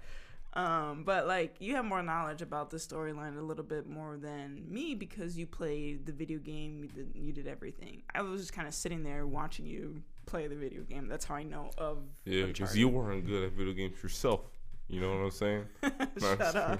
Um, 0.53 1.03
but 1.03 1.27
like 1.27 1.55
you 1.59 1.75
have 1.75 1.83
more 1.83 2.01
knowledge 2.01 2.41
about 2.41 2.69
the 2.69 2.77
storyline 2.77 3.37
a 3.37 3.41
little 3.41 3.63
bit 3.65 3.87
more 3.87 4.15
than 4.15 4.63
me 4.71 4.95
because 4.95 5.37
you 5.37 5.45
played 5.45 6.05
the 6.05 6.13
video 6.13 6.39
game. 6.39 6.79
You 6.79 6.87
did 6.87 7.11
you 7.13 7.33
did 7.33 7.45
everything. 7.45 8.03
I 8.13 8.21
was 8.21 8.39
just 8.39 8.53
kind 8.53 8.65
of 8.67 8.73
sitting 8.73 9.03
there 9.03 9.27
watching 9.27 9.65
you 9.65 10.01
play 10.27 10.47
the 10.47 10.55
video 10.55 10.83
game. 10.83 11.07
That's 11.09 11.25
how 11.25 11.35
I 11.35 11.43
know 11.43 11.71
of. 11.77 12.03
Yeah, 12.23 12.45
because 12.45 12.75
you 12.77 12.87
weren't 12.87 13.25
good 13.25 13.43
at 13.43 13.51
video 13.51 13.73
games 13.73 14.01
yourself. 14.01 14.41
You 14.87 15.01
know 15.01 15.09
what 15.09 15.17
I'm 15.25 15.31
saying? 15.31 15.65
Shut 16.19 16.55
up. 16.55 16.79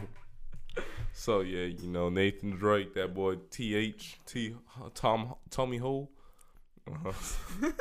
So 1.13 1.39
yeah, 1.39 1.65
you 1.65 1.88
know 1.88 2.10
Nathan 2.10 2.51
Drake, 2.51 2.94
that 2.96 3.13
boy 3.13 3.36
T 3.50 3.75
H 3.75 4.20
T 4.25 4.55
Tom 4.94 5.36
Tommy 5.50 5.77
Hole. 5.77 6.12
Uh-huh. 6.88 7.12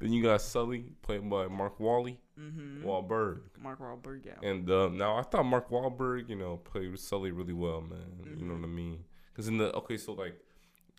then 0.00 0.12
you 0.12 0.22
got 0.22 0.42
Sully, 0.42 0.92
played 1.02 1.28
by 1.30 1.46
Mark 1.46 1.78
Wally 1.80 2.18
Mm-hmm. 2.40 2.86
Wahlberg. 2.86 3.40
Mark 3.60 3.80
Wahlberg, 3.80 4.24
yeah. 4.24 4.48
And 4.48 4.70
uh, 4.70 4.88
now 4.88 5.16
I 5.16 5.22
thought 5.22 5.44
Mark 5.44 5.70
Wahlberg, 5.70 6.28
you 6.28 6.36
know, 6.36 6.56
played 6.56 6.98
Sully 6.98 7.32
really 7.32 7.52
well, 7.52 7.80
man. 7.80 8.36
You 8.36 8.46
know 8.46 8.54
what 8.54 8.64
I 8.64 8.68
mean? 8.68 9.04
Because 9.32 9.48
in 9.48 9.58
the 9.58 9.72
okay, 9.76 9.96
so 9.96 10.12
like, 10.12 10.34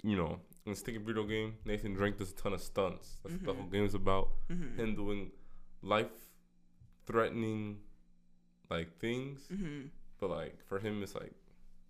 you 0.03 0.15
know, 0.15 0.39
in 0.65 0.73
the 0.73 0.75
sticky 0.75 0.99
video 0.99 1.23
game, 1.23 1.55
Nathan 1.65 1.93
Drake 1.93 2.17
does 2.17 2.31
a 2.31 2.35
ton 2.35 2.53
of 2.53 2.61
stunts. 2.61 3.17
That's 3.23 3.35
what 3.35 3.45
the 3.45 3.53
whole 3.53 3.69
game 3.69 3.85
is 3.85 3.95
about. 3.95 4.29
Mm-hmm. 4.51 4.79
Him 4.79 4.95
doing 4.95 5.31
life-threatening, 5.81 7.77
like 8.69 8.99
things. 8.99 9.47
But 10.21 10.29
like 10.29 10.57
for 10.67 10.79
him, 10.79 11.03
it's 11.03 11.15
like 11.15 11.33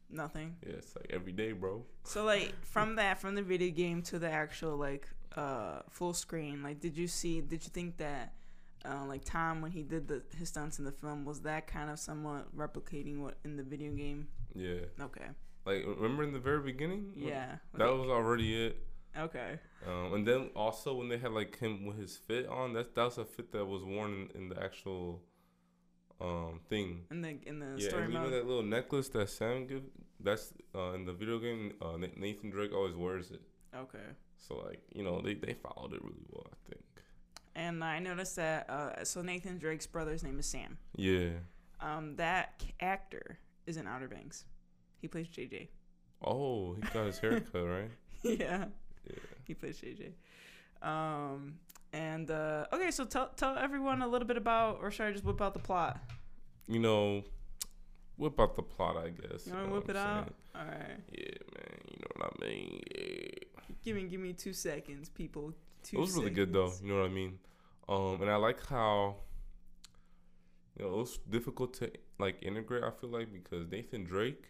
Nothing. 0.10 0.56
yeah, 0.66 0.74
it's 0.74 0.96
like 0.96 1.08
every 1.12 1.32
day, 1.32 1.52
bro. 1.52 1.86
So 2.04 2.26
like 2.26 2.54
from 2.66 2.96
that, 2.96 3.20
from 3.22 3.36
the 3.36 3.44
video 3.44 3.70
game 3.72 4.02
to 4.04 4.18
the 4.20 4.30
actual 4.32 4.76
like 4.78 5.08
uh 5.36 5.82
full 5.90 6.14
screen, 6.14 6.64
like 6.64 6.80
did 6.80 6.98
you 6.98 7.08
see? 7.08 7.42
Did 7.42 7.64
you 7.64 7.70
think 7.70 7.98
that? 7.98 8.34
Uh, 8.84 9.06
like 9.06 9.24
Tom, 9.24 9.62
when 9.62 9.70
he 9.72 9.84
did 9.84 10.08
the 10.08 10.24
his 10.40 10.50
stunts 10.50 10.80
in 10.80 10.86
the 10.86 10.92
film, 10.92 11.24
was 11.24 11.42
that 11.42 11.68
kind 11.68 11.92
of 11.92 12.00
somewhat 12.00 12.48
replicating 12.58 13.20
what 13.20 13.38
in 13.46 13.56
the 13.56 13.62
video 13.64 13.92
game? 13.94 14.28
Yeah, 14.56 14.80
Okay, 15.00 15.28
like 15.68 15.86
remember 15.86 16.24
in 16.24 16.34
the 16.34 16.40
very 16.40 16.62
beginning? 16.62 17.14
yeah, 17.16 17.58
that 17.76 17.86
was 17.96 18.10
already 18.10 18.66
it. 18.66 18.78
okay. 19.16 19.60
Um, 19.88 20.14
and 20.16 20.28
then 20.28 20.50
also 20.56 20.96
when 20.96 21.10
they 21.10 21.20
had 21.20 21.32
like 21.32 21.60
him 21.60 21.86
with 21.86 22.00
his 22.00 22.18
fit 22.18 22.48
on, 22.48 22.74
that's 22.74 22.90
that 22.96 23.04
was 23.04 23.18
a 23.20 23.26
fit 23.26 23.52
that 23.52 23.64
was 23.66 23.84
worn 23.84 24.30
in, 24.34 24.42
in 24.44 24.50
the 24.50 24.60
actual 24.62 25.22
um 26.22 26.60
thing. 26.70 27.06
In 27.12 27.22
the 27.22 27.38
in 27.46 27.60
the 27.60 27.76
Yeah, 27.78 27.90
story 27.90 28.04
and 28.06 28.14
you 28.14 28.20
know 28.20 28.30
that 28.30 28.46
little 28.48 28.64
necklace 28.64 29.10
that 29.10 29.30
Sam 29.30 29.66
give? 29.68 29.84
That's 30.20 30.54
uh, 30.76 30.92
in 30.94 31.06
the 31.06 31.14
video 31.14 31.40
game. 31.40 31.74
Uh, 31.82 31.98
Nathan 32.16 32.50
Drake 32.52 32.74
always 32.74 32.96
wears 32.96 33.32
it. 33.32 33.42
okay. 33.76 34.06
So 34.38 34.56
like 34.68 34.82
you 34.94 35.04
know 35.04 35.22
they 35.22 35.34
they 35.34 35.54
followed 35.54 35.94
it 35.94 36.04
really 36.04 36.26
well. 36.30 36.46
I 36.52 36.56
think. 36.70 36.84
And 37.56 37.84
I 37.84 38.00
noticed 38.00 38.36
that 38.38 38.70
uh, 38.70 39.04
so 39.04 39.22
Nathan 39.22 39.58
Drake's 39.58 39.88
brother's 39.88 40.24
name 40.24 40.40
is 40.40 40.46
Sam. 40.46 40.78
Yeah. 40.96 41.32
Um, 41.82 42.16
that 42.18 42.54
c- 42.62 42.74
actor 42.80 43.40
is 43.66 43.76
in 43.78 43.88
Outer 43.88 44.08
Banks. 44.08 44.46
He 45.02 45.08
plays 45.08 45.28
JJ. 45.28 45.68
Oh, 46.24 46.76
he 46.76 46.82
got 46.94 47.08
his 47.08 47.18
haircut 47.20 47.66
right. 47.68 47.92
yeah. 48.24 48.66
Yeah. 49.10 49.16
He 49.46 49.54
plays 49.56 49.82
JJ. 49.82 50.12
Um, 50.88 51.56
and 51.94 52.32
uh, 52.32 52.66
okay, 52.72 52.92
so 52.92 53.06
tell 53.06 53.30
tell 53.36 53.58
everyone 53.58 54.02
a 54.02 54.08
little 54.08 54.28
bit 54.28 54.38
about, 54.38 54.80
or 54.82 54.92
should 54.92 55.08
I 55.08 55.12
just 55.12 55.26
whip 55.26 55.42
out 55.42 55.54
the 55.54 55.60
plot? 55.60 56.00
You 56.68 56.80
know, 56.80 57.24
whip 58.18 58.40
out 58.40 58.56
the 58.56 58.64
plot. 58.64 58.98
I 58.98 59.10
guess. 59.10 59.46
You 59.46 59.54
know 59.54 59.60
want 59.60 59.70
to 59.70 59.74
whip 59.74 59.90
it 59.90 59.98
out? 59.98 60.34
All 60.56 60.66
right. 60.66 61.00
Yeah, 61.12 61.36
man. 61.56 61.80
You 61.90 61.98
know 62.00 62.08
what 62.16 62.34
I 62.42 62.46
mean. 62.46 62.82
Yeah. 62.96 63.76
Give 63.84 63.96
me 63.96 64.04
give 64.04 64.22
me 64.22 64.34
two 64.34 64.54
seconds, 64.54 65.10
people. 65.10 65.54
Two 65.84 65.98
it 65.98 66.00
was 66.00 66.16
really 66.16 66.30
good 66.30 66.54
though. 66.54 66.72
You 66.82 66.94
know 66.94 67.02
what 67.02 67.10
I 67.10 67.14
mean? 67.14 67.40
Um, 67.90 68.22
and 68.22 68.30
I 68.30 68.36
like 68.36 68.66
how 68.68 69.18
you 70.78 70.86
know 70.86 70.94
it 70.94 70.98
was 70.98 71.20
difficult 71.30 71.74
to 71.76 71.92
like 72.20 72.42
integrate. 72.42 72.84
I 72.84 72.92
feel 72.92 73.10
like 73.10 73.34
because 73.34 73.70
Nathan 73.70 74.06
Drake, 74.06 74.46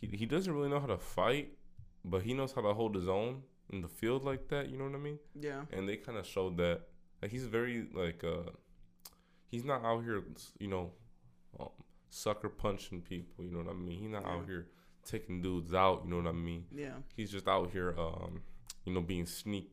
he 0.00 0.08
he 0.08 0.26
doesn't 0.26 0.52
really 0.52 0.70
know 0.70 0.80
how 0.80 0.86
to 0.86 0.98
fight, 0.98 1.56
but 2.04 2.22
he 2.22 2.34
knows 2.34 2.52
how 2.52 2.62
to 2.62 2.74
hold 2.74 2.96
his 2.96 3.08
own 3.08 3.42
in 3.70 3.80
the 3.80 3.88
field 3.88 4.24
like 4.24 4.48
that. 4.48 4.68
You 4.68 4.76
know 4.78 4.84
what 4.84 4.94
I 4.94 4.98
mean? 4.98 5.18
Yeah. 5.38 5.62
And 5.72 5.88
they 5.88 5.96
kind 5.96 6.18
of 6.18 6.26
showed 6.26 6.56
that. 6.58 6.82
Like 7.22 7.30
he's 7.30 7.44
very 7.46 7.86
like 7.94 8.22
uh, 8.24 8.50
he's 9.50 9.64
not 9.64 9.84
out 9.84 10.04
here, 10.04 10.22
you 10.58 10.68
know, 10.68 10.92
um, 11.58 11.68
sucker 12.10 12.48
punching 12.48 13.02
people. 13.02 13.44
You 13.44 13.50
know 13.52 13.58
what 13.58 13.70
I 13.70 13.74
mean? 13.74 14.00
He's 14.00 14.10
not 14.10 14.26
out 14.26 14.44
here 14.46 14.66
taking 15.04 15.40
dudes 15.42 15.72
out. 15.74 16.02
You 16.04 16.10
know 16.10 16.16
what 16.16 16.26
I 16.26 16.32
mean? 16.32 16.64
Yeah. 16.74 16.94
He's 17.16 17.30
just 17.30 17.48
out 17.48 17.70
here, 17.70 17.94
um, 17.98 18.42
you 18.84 18.92
know, 18.92 19.00
being 19.00 19.26
sneaky 19.26 19.70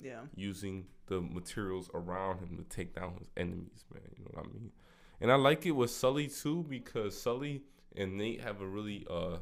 Yeah. 0.00 0.20
using 0.34 0.86
the 1.06 1.20
materials 1.20 1.88
around 1.94 2.38
him 2.40 2.56
to 2.56 2.64
take 2.64 2.94
down 2.94 3.14
his 3.18 3.28
enemies, 3.36 3.84
man. 3.92 4.02
You 4.16 4.24
know 4.24 4.30
what 4.34 4.46
I 4.46 4.48
mean? 4.48 4.72
And 5.20 5.32
I 5.32 5.36
like 5.36 5.64
it 5.66 5.72
with 5.72 5.90
Sully 5.90 6.28
too 6.28 6.64
because 6.68 7.20
Sully 7.20 7.62
and 7.96 8.16
Nate 8.16 8.40
have 8.42 8.60
a 8.60 8.66
really 8.66 9.06
uh 9.10 9.38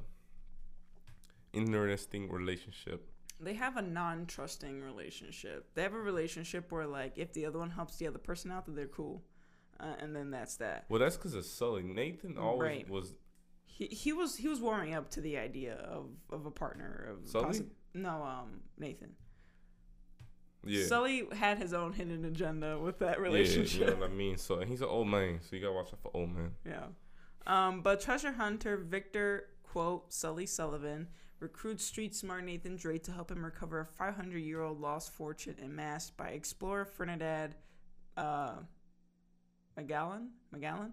interesting 1.52 2.30
relationship. 2.30 3.08
They 3.38 3.54
have 3.54 3.76
a 3.76 3.82
non-trusting 3.82 4.80
relationship. 4.82 5.68
They 5.74 5.82
have 5.82 5.92
a 5.94 5.98
relationship 6.00 6.72
where, 6.72 6.86
like, 6.86 7.12
if 7.16 7.32
the 7.34 7.44
other 7.46 7.58
one 7.58 7.70
helps 7.70 7.96
the 7.96 8.06
other 8.06 8.18
person 8.18 8.50
out, 8.50 8.64
then 8.66 8.74
they're 8.74 8.86
cool, 8.86 9.22
uh, 9.78 9.94
and 9.98 10.16
then 10.16 10.30
that's 10.30 10.56
that. 10.56 10.86
Well, 10.88 11.00
that's 11.00 11.16
because 11.16 11.34
of 11.34 11.44
Sully. 11.44 11.82
Nathan 11.82 12.38
always 12.38 12.60
Right. 12.68 12.88
was. 12.88 13.12
He, 13.66 13.86
he 13.86 14.12
was 14.14 14.36
he 14.36 14.48
was 14.48 14.58
warming 14.60 14.94
up 14.94 15.10
to 15.10 15.20
the 15.20 15.36
idea 15.36 15.74
of, 15.74 16.06
of 16.30 16.46
a 16.46 16.50
partner 16.50 17.08
of 17.12 17.28
Sully? 17.28 17.44
possi- 17.60 17.68
no 17.92 18.22
um 18.22 18.60
Nathan 18.78 19.10
Yeah. 20.64 20.86
Sully 20.86 21.26
had 21.32 21.58
his 21.58 21.74
own 21.74 21.92
hidden 21.92 22.24
agenda 22.24 22.78
with 22.78 22.98
that 23.00 23.18
Yeah, 23.18 23.22
relationship 23.22 23.80
you 23.80 23.86
know 23.86 23.96
what 24.00 24.10
I 24.10 24.14
mean. 24.14 24.38
So 24.38 24.60
and 24.60 24.70
he's 24.70 24.80
an 24.80 24.88
old 24.88 25.08
man, 25.08 25.40
so 25.42 25.54
you 25.56 25.60
gotta 25.62 25.74
watch 25.74 25.88
out 25.92 26.00
for 26.00 26.10
old 26.14 26.30
man. 26.34 26.52
Yeah. 26.64 26.86
Um, 27.46 27.82
but 27.82 28.00
treasure 28.00 28.32
hunter 28.32 28.78
Victor, 28.78 29.48
quote, 29.62 30.10
Sully 30.12 30.46
Sullivan, 30.46 31.08
recruits 31.40 31.84
street 31.84 32.14
smart 32.14 32.44
Nathan 32.44 32.76
Drake 32.76 33.02
to 33.04 33.12
help 33.12 33.30
him 33.30 33.44
recover 33.44 33.80
a 33.80 33.86
500 33.86 34.38
year 34.38 34.62
old 34.62 34.80
lost 34.80 35.12
fortune 35.12 35.56
amassed 35.62 36.16
by 36.16 36.28
explorer 36.28 36.84
Fernandad 36.84 37.54
uh, 38.16 38.54
Magellan? 39.76 40.30
Magellan? 40.50 40.92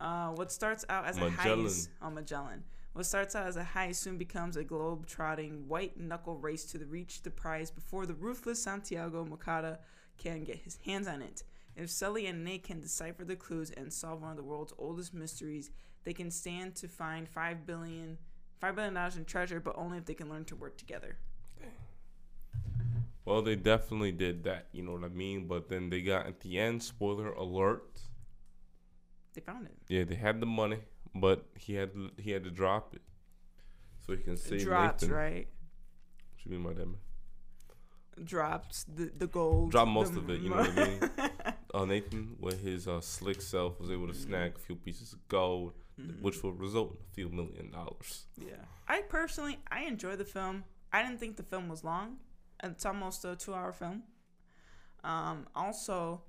Uh, 0.00 0.28
what 0.30 0.50
starts 0.50 0.84
out 0.88 1.06
as 1.06 1.18
Magellan. 1.18 1.66
a 1.66 1.68
heist. 1.68 1.88
Oh, 2.00 2.10
Magellan. 2.10 2.64
What 2.92 3.06
starts 3.06 3.34
out 3.34 3.46
as 3.46 3.56
a 3.56 3.64
heist 3.64 3.96
soon 3.96 4.18
becomes 4.18 4.56
a 4.56 4.64
globe 4.64 5.06
trotting 5.06 5.66
white 5.66 5.98
knuckle 5.98 6.36
race 6.36 6.64
to 6.66 6.78
the 6.78 6.86
reach 6.86 7.22
the 7.22 7.30
prize 7.30 7.70
before 7.70 8.04
the 8.04 8.14
ruthless 8.14 8.62
Santiago 8.62 9.24
Moncada 9.24 9.78
can 10.18 10.44
get 10.44 10.58
his 10.58 10.78
hands 10.84 11.08
on 11.08 11.22
it. 11.22 11.42
If 11.74 11.88
Sully 11.88 12.26
and 12.26 12.44
Nate 12.44 12.64
can 12.64 12.80
decipher 12.80 13.24
the 13.24 13.36
clues 13.36 13.70
and 13.70 13.90
solve 13.90 14.20
one 14.20 14.30
of 14.30 14.36
the 14.36 14.42
world's 14.42 14.74
oldest 14.78 15.14
mysteries, 15.14 15.70
they 16.04 16.12
can 16.12 16.30
stand 16.30 16.74
to 16.76 16.88
find 16.88 17.28
five 17.28 17.64
billion 17.64 18.18
five 18.62 18.76
billion 18.76 18.94
dollars 18.94 19.16
in 19.16 19.24
treasure, 19.24 19.60
but 19.60 19.74
only 19.76 19.98
if 19.98 20.06
they 20.06 20.14
can 20.14 20.30
learn 20.30 20.44
to 20.46 20.56
work 20.56 20.78
together. 20.78 21.18
Well, 23.24 23.42
they 23.42 23.56
definitely 23.56 24.12
did 24.12 24.44
that. 24.44 24.68
You 24.72 24.82
know 24.82 24.92
what 24.92 25.04
I 25.04 25.08
mean. 25.08 25.46
But 25.46 25.68
then 25.68 25.90
they 25.90 26.00
got 26.00 26.26
at 26.26 26.40
the 26.40 26.58
end. 26.58 26.82
Spoiler 26.82 27.32
alert. 27.32 28.00
They 29.34 29.40
found 29.40 29.66
it. 29.66 29.74
Yeah, 29.88 30.04
they 30.04 30.14
had 30.14 30.40
the 30.40 30.46
money, 30.46 30.78
but 31.14 31.44
he 31.56 31.74
had 31.74 31.92
to, 31.94 32.10
he 32.18 32.30
had 32.30 32.44
to 32.44 32.50
drop 32.50 32.94
it 32.94 33.02
so 34.06 34.12
he 34.14 34.22
can 34.22 34.36
save 34.36 34.64
dropped, 34.64 35.02
Nathan. 35.02 35.16
right? 35.16 35.48
What 36.34 36.44
you 36.44 36.50
mean 36.50 36.62
by 36.62 36.72
that, 36.74 36.86
man? 36.86 36.96
Dropped 38.24 38.94
the 38.94 39.10
the 39.16 39.26
gold. 39.26 39.70
Drop 39.70 39.88
most 39.88 40.14
of 40.16 40.28
it, 40.28 40.40
you 40.40 40.50
know 40.50 40.56
what 40.56 40.78
I 40.78 40.84
mean? 40.84 41.10
Uh, 41.74 41.86
Nathan, 41.86 42.36
with 42.38 42.62
his 42.62 42.86
uh, 42.86 43.00
slick 43.00 43.40
self, 43.40 43.80
was 43.80 43.90
able 43.90 44.06
to 44.06 44.12
snag 44.12 44.56
a 44.56 44.58
few 44.58 44.76
pieces 44.76 45.14
of 45.14 45.26
gold, 45.28 45.72
Mhm. 46.08 46.20
which 46.22 46.42
will 46.42 46.52
result 46.52 46.92
in 46.92 46.96
a 47.00 47.14
few 47.14 47.28
million 47.28 47.70
dollars. 47.70 48.26
Yeah. 48.36 48.64
I 48.88 49.02
personally 49.02 49.58
I 49.70 49.82
enjoy 49.84 50.16
the 50.16 50.24
film. 50.24 50.64
I 50.92 51.02
didn't 51.02 51.18
think 51.20 51.36
the 51.36 51.42
film 51.42 51.68
was 51.68 51.82
long. 51.84 52.18
It's 52.62 52.84
almost 52.86 53.24
a 53.24 53.36
two 53.36 53.54
hour 53.54 53.72
film. 53.72 54.02
Um, 55.04 55.48
also, 55.54 56.22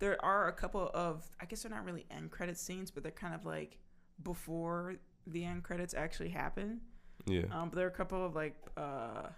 there 0.00 0.22
are 0.24 0.48
a 0.48 0.52
couple 0.52 0.90
of 0.94 1.28
I 1.40 1.44
guess 1.46 1.62
they're 1.62 1.70
not 1.70 1.84
really 1.84 2.06
end 2.10 2.30
credit 2.30 2.58
scenes, 2.58 2.90
but 2.90 3.02
they're 3.02 3.12
kind 3.12 3.34
of 3.34 3.44
like 3.44 3.78
before 4.22 4.96
the 5.26 5.44
end 5.44 5.62
credits 5.64 5.94
actually 5.94 6.30
happen. 6.30 6.80
Yeah. 7.26 7.44
Um, 7.50 7.68
but 7.70 7.76
there 7.76 7.86
are 7.86 7.90
a 7.90 7.92
couple 7.92 8.24
of 8.24 8.34
like 8.34 8.56
uh 8.76 9.28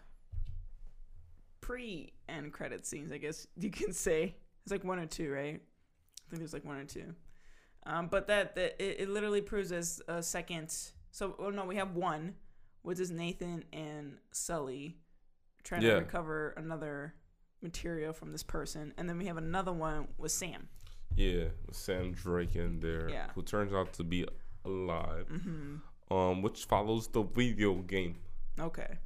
pre 1.61 2.13
end 2.29 2.53
credit 2.53 2.87
scenes, 2.87 3.13
I 3.13 3.19
guess 3.19 3.47
you 3.57 3.71
can 3.71 3.93
say. 3.93 4.37
It's 4.65 4.73
like 4.73 4.85
one 4.85 4.99
or 4.99 5.07
two, 5.07 5.31
right? 5.33 5.61
I 5.61 6.31
think 6.31 6.39
there's 6.41 6.53
like 6.53 6.65
one 6.65 6.77
or 6.77 6.85
two. 6.85 7.15
Um, 7.87 8.09
but 8.09 8.27
that, 8.27 8.55
that 8.57 8.77
it, 8.83 9.01
it 9.01 9.09
literally 9.09 9.41
proves 9.41 9.73
as 9.73 10.03
a 10.09 10.23
second. 10.23 10.73
So, 11.11 11.35
oh 11.39 11.51
no, 11.51 11.65
we 11.65 11.77
have 11.77 11.95
one, 11.97 12.35
which 12.83 13.01
is 13.01 13.11
Nathan 13.11 13.65
and 13.73 14.19
Sully 14.33 14.97
trying 15.65 15.83
Yeah. 15.83 15.95
to 15.95 15.97
recover 16.01 16.55
another 16.57 17.15
material 17.63 18.13
from 18.13 18.33
this 18.33 18.43
person, 18.43 18.95
and 18.97 19.09
then 19.09 19.19
we 19.19 19.27
have 19.27 19.37
another 19.37 19.73
one 19.73 20.09
with 20.19 20.33
Sam. 20.33 20.69
Yeah, 21.15 21.47
Sam 21.73 22.13
Drake 22.13 22.55
in 22.57 22.81
there, 22.81 23.09
Yeah. 23.11 23.31
who 23.35 23.43
turns 23.43 23.73
out 23.73 23.93
to 23.95 24.05
be 24.05 24.27
alive, 24.65 25.27
hmm 25.29 25.77
um, 26.11 26.43
which 26.43 26.65
follows 26.65 27.07
the 27.09 27.23
video 27.23 27.75
game. 27.77 28.17
Okay. 28.59 28.99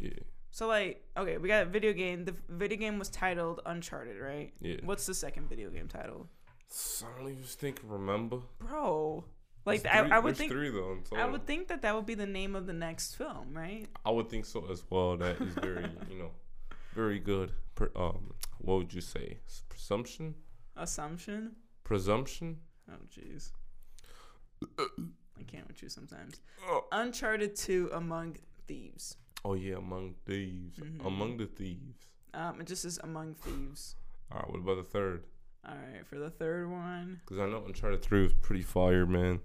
Yeah, 0.00 0.10
So 0.50 0.66
like, 0.66 1.04
okay, 1.16 1.38
we 1.38 1.46
got 1.48 1.62
a 1.62 1.66
video 1.66 1.92
game. 1.92 2.24
The 2.24 2.34
video 2.48 2.76
game 2.78 2.98
was 2.98 3.08
titled 3.08 3.60
Uncharted, 3.66 4.18
right? 4.20 4.52
yeah. 4.60 4.76
What's 4.82 5.06
the 5.06 5.14
second 5.14 5.48
video 5.48 5.70
game 5.70 5.86
title? 5.88 6.28
So 6.74 7.06
I 7.06 7.18
don't 7.20 7.30
even 7.30 7.42
think 7.44 7.80
remember. 7.84 8.38
bro. 8.58 9.24
Like 9.64 9.82
There's 9.82 9.94
I, 9.94 10.00
three- 10.02 10.10
I 10.10 10.18
would 10.18 10.36
think 10.36 10.50
three 10.52 10.70
though. 10.70 10.98
I 11.14 11.26
would 11.26 11.46
think 11.46 11.68
that 11.68 11.82
that 11.82 11.94
would 11.94 12.06
be 12.06 12.14
the 12.14 12.26
name 12.26 12.56
of 12.56 12.66
the 12.66 12.72
next 12.72 13.14
film, 13.14 13.52
right? 13.52 13.86
I 14.04 14.10
would 14.10 14.28
think 14.28 14.44
so 14.46 14.66
as 14.70 14.82
well. 14.90 15.16
That 15.16 15.40
is 15.40 15.54
very, 15.54 15.86
you 16.10 16.18
know, 16.18 16.30
very 16.94 17.18
good. 17.18 17.52
Per, 17.74 17.90
um, 17.94 18.32
what 18.58 18.78
would 18.78 18.92
you 18.94 19.00
say? 19.02 19.38
Presumption, 19.68 20.34
Assumption. 20.76 21.52
presumption. 21.84 22.58
Oh 22.90 22.94
jeez. 23.14 23.50
I 24.78 25.42
can't 25.46 25.66
with 25.68 25.82
you 25.82 25.88
sometimes. 25.88 26.40
Uncharted 26.92 27.54
2 27.56 27.90
Among 27.92 28.36
Thieves. 28.66 29.16
oh 29.44 29.54
yeah, 29.54 29.76
among 29.76 30.14
thieves, 30.26 30.78
Mhm. 30.78 31.04
among 31.06 31.36
the 31.36 31.46
thieves. 31.46 32.06
Um, 32.34 32.60
it 32.60 32.66
just 32.66 32.82
says 32.82 32.98
Among 33.02 33.34
Thieves. 33.34 33.94
All 34.30 34.38
right, 34.38 34.50
what 34.50 34.60
about 34.60 34.76
the 34.76 34.84
third? 34.84 35.24
All 35.66 35.74
right, 35.74 36.04
for 36.06 36.18
the 36.18 36.30
third 36.30 36.70
one, 36.70 37.20
Because 37.24 37.38
I 37.38 37.46
know 37.46 37.62
Uncharted 37.66 38.02
three 38.02 38.22
was 38.22 38.32
pretty 38.32 38.62
fire, 38.62 39.06
man. 39.06 39.40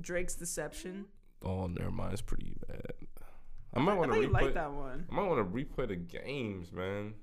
Drake's 0.00 0.34
Deception. 0.36 1.06
Oh, 1.42 1.66
never 1.66 1.90
mind, 1.90 2.12
it's 2.12 2.22
pretty 2.22 2.52
bad. 2.68 2.92
I 3.74 3.80
might 3.80 3.94
want 3.98 4.12
to 4.12 4.18
replay. 4.18 4.32
liked 4.32 4.54
that 4.54 4.72
one. 4.72 5.06
I 5.10 5.14
might 5.14 5.26
want 5.28 5.52
to 5.52 5.58
replay 5.64 5.88
the 5.88 5.96
games, 5.96 6.72
man. 6.72 7.14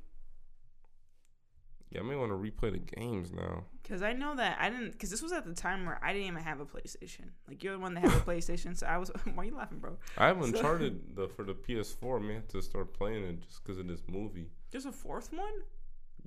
Yeah, 1.90 2.02
I 2.02 2.04
may 2.04 2.16
want 2.16 2.32
to 2.32 2.36
replay 2.38 2.72
the 2.74 2.80
games 2.80 3.32
now. 3.32 3.64
Cause 3.88 4.02
I 4.02 4.12
know 4.14 4.36
that 4.36 4.58
I 4.60 4.70
didn't. 4.70 4.98
Cause 5.00 5.10
this 5.12 5.22
was 5.22 5.32
at 5.32 5.46
the 5.46 5.54
time 5.54 5.86
where 5.86 6.00
I 6.04 6.12
didn't 6.12 6.28
even 6.28 6.44
have 6.44 6.60
a 6.60 6.66
PlayStation. 6.66 7.30
Like 7.48 7.64
you're 7.64 7.74
the 7.74 7.80
one 7.80 7.94
that 7.94 8.02
had 8.02 8.12
a 8.12 8.16
PlayStation, 8.26 8.76
so 8.76 8.86
I 8.88 8.98
was. 8.98 9.10
Why 9.34 9.44
are 9.44 9.46
you 9.46 9.56
laughing, 9.56 9.80
bro? 9.80 9.98
I 10.18 10.28
have 10.28 10.38
So- 10.40 10.46
Uncharted 10.46 11.16
the, 11.16 11.30
for 11.30 11.44
the 11.46 11.54
PS4. 11.54 12.20
I 12.20 12.24
may 12.28 12.34
have 12.34 12.48
to 12.50 12.62
start 12.62 12.94
playing 12.94 13.24
it 13.24 13.42
just 13.42 13.64
because 13.64 13.80
of 13.80 13.88
this 13.88 14.02
movie. 14.08 14.48
There's 14.72 14.86
a 14.86 14.92
fourth 14.92 15.32
one. 15.32 15.54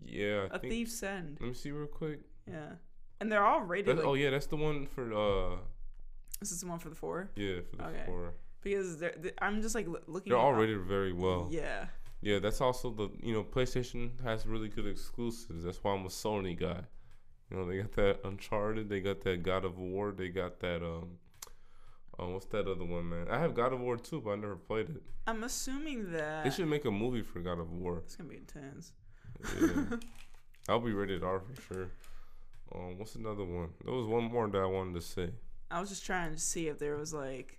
Yeah, 0.05 0.49
I 0.50 0.57
A 0.57 0.59
think. 0.59 0.73
Thief's 0.73 1.02
End. 1.02 1.38
Let 1.40 1.49
me 1.49 1.55
see 1.55 1.71
real 1.71 1.87
quick. 1.87 2.21
Yeah, 2.47 2.73
and 3.21 3.31
they're 3.31 3.45
all 3.45 3.61
rated. 3.61 3.97
Like, 3.97 4.07
oh 4.07 4.14
yeah, 4.14 4.31
that's 4.31 4.47
the 4.47 4.57
one 4.57 4.87
for 4.87 5.12
uh 5.12 5.57
This 6.40 6.52
is 6.52 6.61
the 6.61 6.67
one 6.67 6.78
for 6.78 6.88
the 6.88 6.95
four. 6.97 7.31
yeah 7.37 7.61
for 7.71 7.76
the 7.76 7.85
Okay. 7.88 8.02
four. 8.07 8.35
Because 8.62 8.99
they're, 8.99 9.14
they 9.17 9.31
I'm 9.40 9.62
just 9.62 9.75
like 9.75 9.87
looking. 10.07 10.31
They're 10.31 10.38
all 10.38 10.52
rated 10.55 10.81
very 10.83 11.12
well. 11.12 11.49
Yeah. 11.50 11.87
Yeah, 12.21 12.40
that's 12.40 12.61
also 12.61 12.90
the 12.90 13.09
you 13.23 13.33
know 13.33 13.45
PlayStation 13.45 14.21
has 14.25 14.47
really 14.47 14.69
good 14.69 14.87
exclusives. 14.87 15.62
That's 15.64 15.78
why 15.85 15.93
I'm 15.95 16.05
a 16.05 16.09
Sony 16.09 16.59
guy. 16.59 16.81
You 17.50 17.57
know 17.57 17.64
they 17.67 17.78
got 17.78 17.93
that 17.93 18.21
Uncharted, 18.25 18.88
they 18.88 19.00
got 19.00 19.21
that 19.23 19.43
God 19.43 19.64
of 19.64 19.78
War, 19.78 20.11
they 20.12 20.28
got 20.28 20.59
that 20.61 20.83
um, 20.83 21.19
um 22.19 22.33
what's 22.35 22.47
that 22.47 22.67
other 22.67 22.85
one, 22.85 23.09
man? 23.09 23.26
I 23.31 23.38
have 23.38 23.55
God 23.55 23.73
of 23.73 23.81
War 23.81 23.97
too, 23.97 24.21
but 24.21 24.31
I 24.31 24.37
never 24.37 24.57
played 24.57 24.90
it. 24.90 25.02
I'm 25.26 25.45
assuming 25.45 26.11
that 26.12 26.45
They 26.45 26.50
should 26.50 26.69
make 26.69 26.85
a 26.85 26.90
movie 26.90 27.23
for 27.23 27.38
God 27.40 27.61
of 27.61 27.71
War. 27.73 27.99
it's 28.05 28.17
gonna 28.17 28.28
be 28.31 28.37
intense. 28.37 28.93
Yeah. 29.61 29.97
I'll 30.68 30.80
be 30.80 30.92
rated 30.92 31.23
R 31.23 31.40
for 31.40 31.61
sure. 31.62 31.88
Um, 32.75 32.99
what's 32.99 33.14
another 33.14 33.45
one? 33.45 33.71
There 33.85 33.95
was 33.95 34.07
one 34.07 34.25
more 34.25 34.49
that 34.49 34.59
I 34.59 34.66
wanted 34.66 34.95
to 34.95 35.00
say. 35.00 35.30
I 35.71 35.80
was 35.80 35.88
just 35.88 36.04
trying 36.04 36.35
to 36.35 36.40
see 36.40 36.68
if 36.68 36.78
there 36.78 36.97
was 36.97 37.12
like 37.14 37.59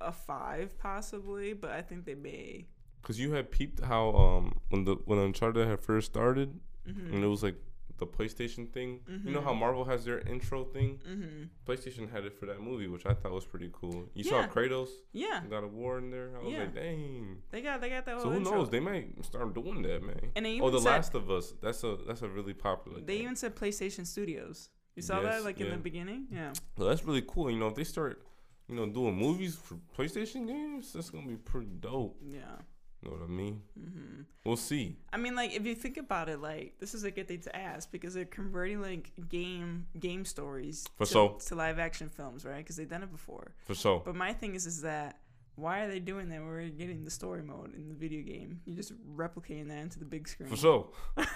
a 0.00 0.12
five 0.12 0.78
possibly, 0.78 1.52
but 1.54 1.70
I 1.70 1.82
think 1.82 2.04
they 2.04 2.14
may. 2.14 2.66
Cause 3.02 3.18
you 3.18 3.32
had 3.32 3.50
peeped 3.50 3.80
how 3.80 4.10
um 4.14 4.58
when 4.68 4.84
the 4.84 4.96
when 5.04 5.18
Uncharted 5.18 5.66
had 5.68 5.80
first 5.80 6.06
started 6.12 6.58
Mm-hmm. 6.88 7.14
and 7.14 7.24
it 7.24 7.26
was 7.26 7.42
like 7.42 7.56
the 7.98 8.06
PlayStation 8.06 8.70
thing. 8.70 9.00
You 9.24 9.30
know 9.32 9.40
how 9.40 9.52
Mhm. 9.54 9.58
Marvel 9.60 9.84
has 9.84 10.04
their 10.04 10.20
intro 10.20 10.64
thing. 10.64 11.00
mm-hmm. 11.08 11.44
PlayStation 11.66 12.10
had 12.10 12.24
it 12.24 12.32
for 12.38 12.46
that 12.46 12.60
movie, 12.60 12.88
which 12.88 13.06
I 13.06 13.14
thought 13.14 13.32
was 13.32 13.46
pretty 13.46 13.70
cool. 13.72 14.10
You 14.14 14.24
Yeah. 14.24 14.30
saw 14.30 14.46
Kratos, 14.48 14.90
Yeah, 15.12 15.42
God 15.48 15.64
of 15.64 15.72
War 15.72 15.98
in 15.98 16.10
there. 16.10 16.36
I 16.36 16.42
was 16.42 16.52
Yeah. 16.52 16.60
like, 16.60 16.74
dang. 16.74 17.42
they 17.50 17.62
got 17.62 17.80
they 17.80 17.88
got 17.88 18.04
that. 18.06 18.20
So 18.20 18.30
who 18.30 18.36
intro. 18.36 18.52
knows? 18.56 18.70
They 18.70 18.80
might 18.80 19.24
start 19.24 19.54
doing 19.54 19.82
that, 19.82 20.02
man. 20.02 20.32
And 20.36 20.44
they 20.46 20.60
Oh, 20.60 20.70
The 20.70 20.80
said 20.80 20.88
Last 20.90 21.14
of 21.14 21.30
Us. 21.30 21.52
That's 21.62 21.82
a 21.84 21.96
that's 22.06 22.22
a 22.22 22.28
really 22.28 22.54
popular. 22.54 23.00
they 23.00 23.16
game. 23.16 23.22
even 23.24 23.36
said 23.36 23.56
PlayStation 23.56 24.06
Studios. 24.06 24.68
You 24.94 25.02
saw 25.02 25.20
Yes, 25.20 25.24
that 25.40 25.44
like 25.44 25.60
in 25.60 25.70
the 25.70 25.76
beginning. 25.76 26.26
Yeah. 26.30 26.52
Well, 26.76 26.88
that's 26.88 27.04
really 27.04 27.22
cool. 27.22 27.50
You 27.50 27.58
know, 27.58 27.68
if 27.68 27.74
they 27.74 27.84
start, 27.84 28.22
you 28.68 28.74
know, 28.74 28.86
doing 28.86 29.14
movies 29.16 29.56
for 29.56 29.76
PlayStation 29.96 30.46
games, 30.46 30.92
that's 30.92 31.10
gonna 31.10 31.26
be 31.26 31.36
pretty 31.36 31.68
dope. 31.80 32.18
Yeah. 32.22 32.60
Know 33.02 33.12
what 33.12 33.22
I 33.22 33.26
mean? 33.26 33.62
hmm 33.78 34.22
We'll 34.44 34.56
see. 34.56 34.96
I 35.12 35.16
mean, 35.16 35.34
like 35.34 35.54
if 35.54 35.66
you 35.66 35.74
think 35.74 35.96
about 35.96 36.28
it, 36.28 36.40
like 36.40 36.74
this 36.78 36.94
is 36.94 37.04
a 37.04 37.10
good 37.10 37.28
thing 37.28 37.40
to 37.40 37.56
ask 37.56 37.90
because 37.90 38.14
they're 38.14 38.24
converting 38.24 38.80
like 38.80 39.12
game 39.28 39.86
game 39.98 40.24
stories 40.24 40.86
For 40.96 41.04
to, 41.04 41.12
so. 41.12 41.28
to 41.46 41.54
live 41.54 41.78
action 41.78 42.08
films, 42.08 42.44
right? 42.44 42.58
Because 42.58 42.76
they've 42.76 42.88
done 42.88 43.02
it 43.02 43.10
before. 43.10 43.54
For 43.66 43.74
so. 43.74 44.02
But 44.04 44.14
my 44.14 44.32
thing 44.32 44.54
is, 44.54 44.66
is 44.66 44.82
that 44.82 45.18
why 45.56 45.80
are 45.80 45.88
they 45.88 46.00
doing 46.00 46.28
that? 46.28 46.42
We're 46.42 46.68
getting 46.68 47.04
the 47.04 47.10
story 47.10 47.42
mode 47.42 47.74
in 47.74 47.88
the 47.88 47.94
video 47.94 48.22
game. 48.22 48.60
You're 48.66 48.76
just 48.76 48.92
replicating 49.16 49.68
that 49.68 49.78
into 49.78 49.98
the 49.98 50.04
big 50.04 50.28
screen. 50.28 50.50
For 50.50 50.56
so. 50.56 50.92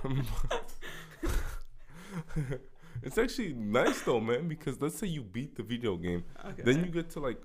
it's 3.02 3.18
actually 3.18 3.54
nice 3.54 4.00
though, 4.02 4.20
man, 4.20 4.48
because 4.48 4.80
let's 4.80 4.98
say 4.98 5.06
you 5.06 5.22
beat 5.22 5.56
the 5.56 5.62
video 5.62 5.96
game, 5.96 6.24
okay. 6.44 6.62
then 6.62 6.84
you 6.84 6.90
get 6.90 7.10
to 7.10 7.20
like 7.20 7.40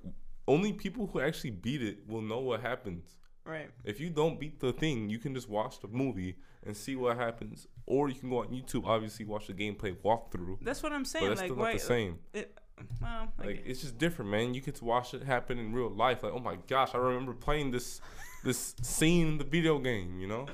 only 0.47 0.73
people 0.73 1.07
who 1.07 1.19
actually 1.19 1.51
beat 1.51 1.81
it 1.81 2.07
will 2.07 2.21
know 2.21 2.39
what 2.39 2.61
happens. 2.61 3.17
right. 3.45 3.69
If 3.83 3.99
you 3.99 4.09
don't 4.09 4.39
beat 4.39 4.59
the 4.59 4.73
thing, 4.73 5.09
you 5.09 5.19
can 5.19 5.33
just 5.33 5.49
watch 5.49 5.79
the 5.79 5.87
movie 5.87 6.35
and 6.65 6.75
see 6.75 6.95
what 6.95 7.17
happens, 7.17 7.67
or 7.85 8.09
you 8.09 8.15
can 8.15 8.29
go 8.29 8.39
on 8.39 8.47
YouTube, 8.47 8.85
obviously 8.85 9.25
watch 9.25 9.47
the 9.47 9.53
gameplay 9.53 9.95
walkthrough. 10.03 10.57
That's 10.61 10.81
what 10.81 10.91
I'm 10.91 11.05
saying. 11.05 11.25
But 11.25 11.29
that's 11.29 11.41
like, 11.41 11.47
still 11.49 11.57
why? 11.57 11.71
not 11.73 11.79
the 11.79 11.85
same. 11.85 12.19
It, 12.33 12.57
well, 13.01 13.31
like, 13.37 13.47
Like 13.47 13.63
it's 13.65 13.81
just 13.81 13.97
different, 13.97 14.31
man. 14.31 14.53
You 14.53 14.61
get 14.61 14.75
to 14.75 14.85
watch 14.85 15.13
it 15.13 15.23
happen 15.23 15.59
in 15.59 15.73
real 15.73 15.89
life. 15.89 16.23
Like, 16.23 16.33
oh 16.33 16.39
my 16.39 16.57
gosh, 16.67 16.91
I 16.93 16.97
remember 16.97 17.33
playing 17.33 17.71
this 17.71 18.01
this 18.43 18.75
scene 18.81 19.27
in 19.27 19.37
the 19.37 19.43
video 19.45 19.79
game. 19.79 20.19
You 20.19 20.27
know? 20.27 20.45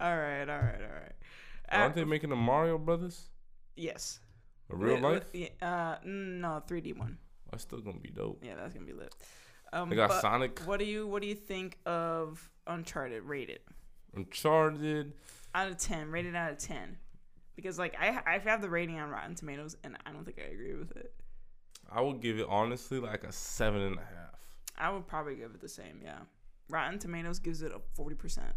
all 0.00 0.16
right, 0.16 0.48
all 0.48 0.58
right, 0.58 0.80
all 0.82 0.94
right. 1.02 1.12
Aren't 1.70 1.92
Uh, 1.92 1.96
they 1.96 2.04
making 2.04 2.32
a 2.32 2.36
Mario 2.36 2.78
Brothers? 2.78 3.28
yes. 3.76 4.20
A 4.72 4.76
real 4.76 4.96
Li- 4.96 5.00
life? 5.00 5.24
li- 5.34 5.50
Uh, 5.62 5.96
no, 6.04 6.62
3D 6.68 6.96
one. 6.96 7.18
That's 7.50 7.62
still 7.64 7.80
gonna 7.80 7.98
be 7.98 8.10
dope. 8.10 8.42
Yeah, 8.44 8.54
that's 8.56 8.72
gonna 8.74 8.86
be 8.86 8.92
lit. 8.92 9.12
Um, 9.72 9.88
They 9.88 9.96
got 9.96 10.20
Sonic, 10.20 10.58
What 10.60 10.78
do 10.78 10.84
you 10.84 11.06
What 11.06 11.22
do 11.22 11.28
you 11.28 11.34
think 11.34 11.78
of 11.86 12.50
Uncharted 12.66 13.22
rated 13.24 13.60
Uncharted. 14.14 15.12
out 15.54 15.68
of 15.70 15.78
ten? 15.78 16.10
Rated 16.10 16.34
out 16.34 16.52
of 16.52 16.58
ten, 16.58 16.98
because 17.56 17.78
like 17.78 17.94
I 17.98 18.20
I 18.26 18.38
have 18.38 18.62
the 18.62 18.68
rating 18.70 18.98
on 18.98 19.10
Rotten 19.10 19.34
Tomatoes 19.34 19.76
and 19.84 19.96
I 20.06 20.12
don't 20.12 20.24
think 20.24 20.38
I 20.38 20.52
agree 20.52 20.74
with 20.74 20.96
it. 20.96 21.12
I 21.90 22.00
would 22.00 22.20
give 22.20 22.38
it 22.38 22.46
honestly 22.48 23.00
like 23.00 23.24
a 23.24 23.32
seven 23.32 23.80
and 23.82 23.96
a 23.96 24.00
half. 24.00 24.38
I 24.78 24.90
would 24.90 25.06
probably 25.06 25.36
give 25.36 25.50
it 25.54 25.60
the 25.60 25.68
same. 25.68 26.00
Yeah, 26.04 26.18
Rotten 26.68 26.98
Tomatoes 26.98 27.38
gives 27.38 27.62
it 27.62 27.72
a 27.72 27.80
forty 27.94 28.14
percent. 28.14 28.52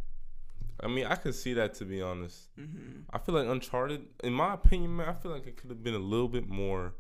I 0.79 0.87
mean, 0.87 1.05
I 1.05 1.15
could 1.15 1.35
see 1.35 1.53
that 1.53 1.75
to 1.75 1.85
be 1.85 2.01
honest. 2.01 2.49
Mm-hmm. 2.59 3.01
I 3.11 3.19
feel 3.19 3.35
like 3.35 3.47
Uncharted, 3.47 4.05
in 4.23 4.33
my 4.33 4.55
opinion, 4.55 4.95
man, 4.95 5.09
I 5.09 5.13
feel 5.13 5.31
like 5.31 5.45
it 5.45 5.55
could 5.57 5.69
have 5.69 5.83
been 5.83 5.93
a 5.93 5.99
little 5.99 6.27
bit 6.27 6.49
more. 6.49 6.95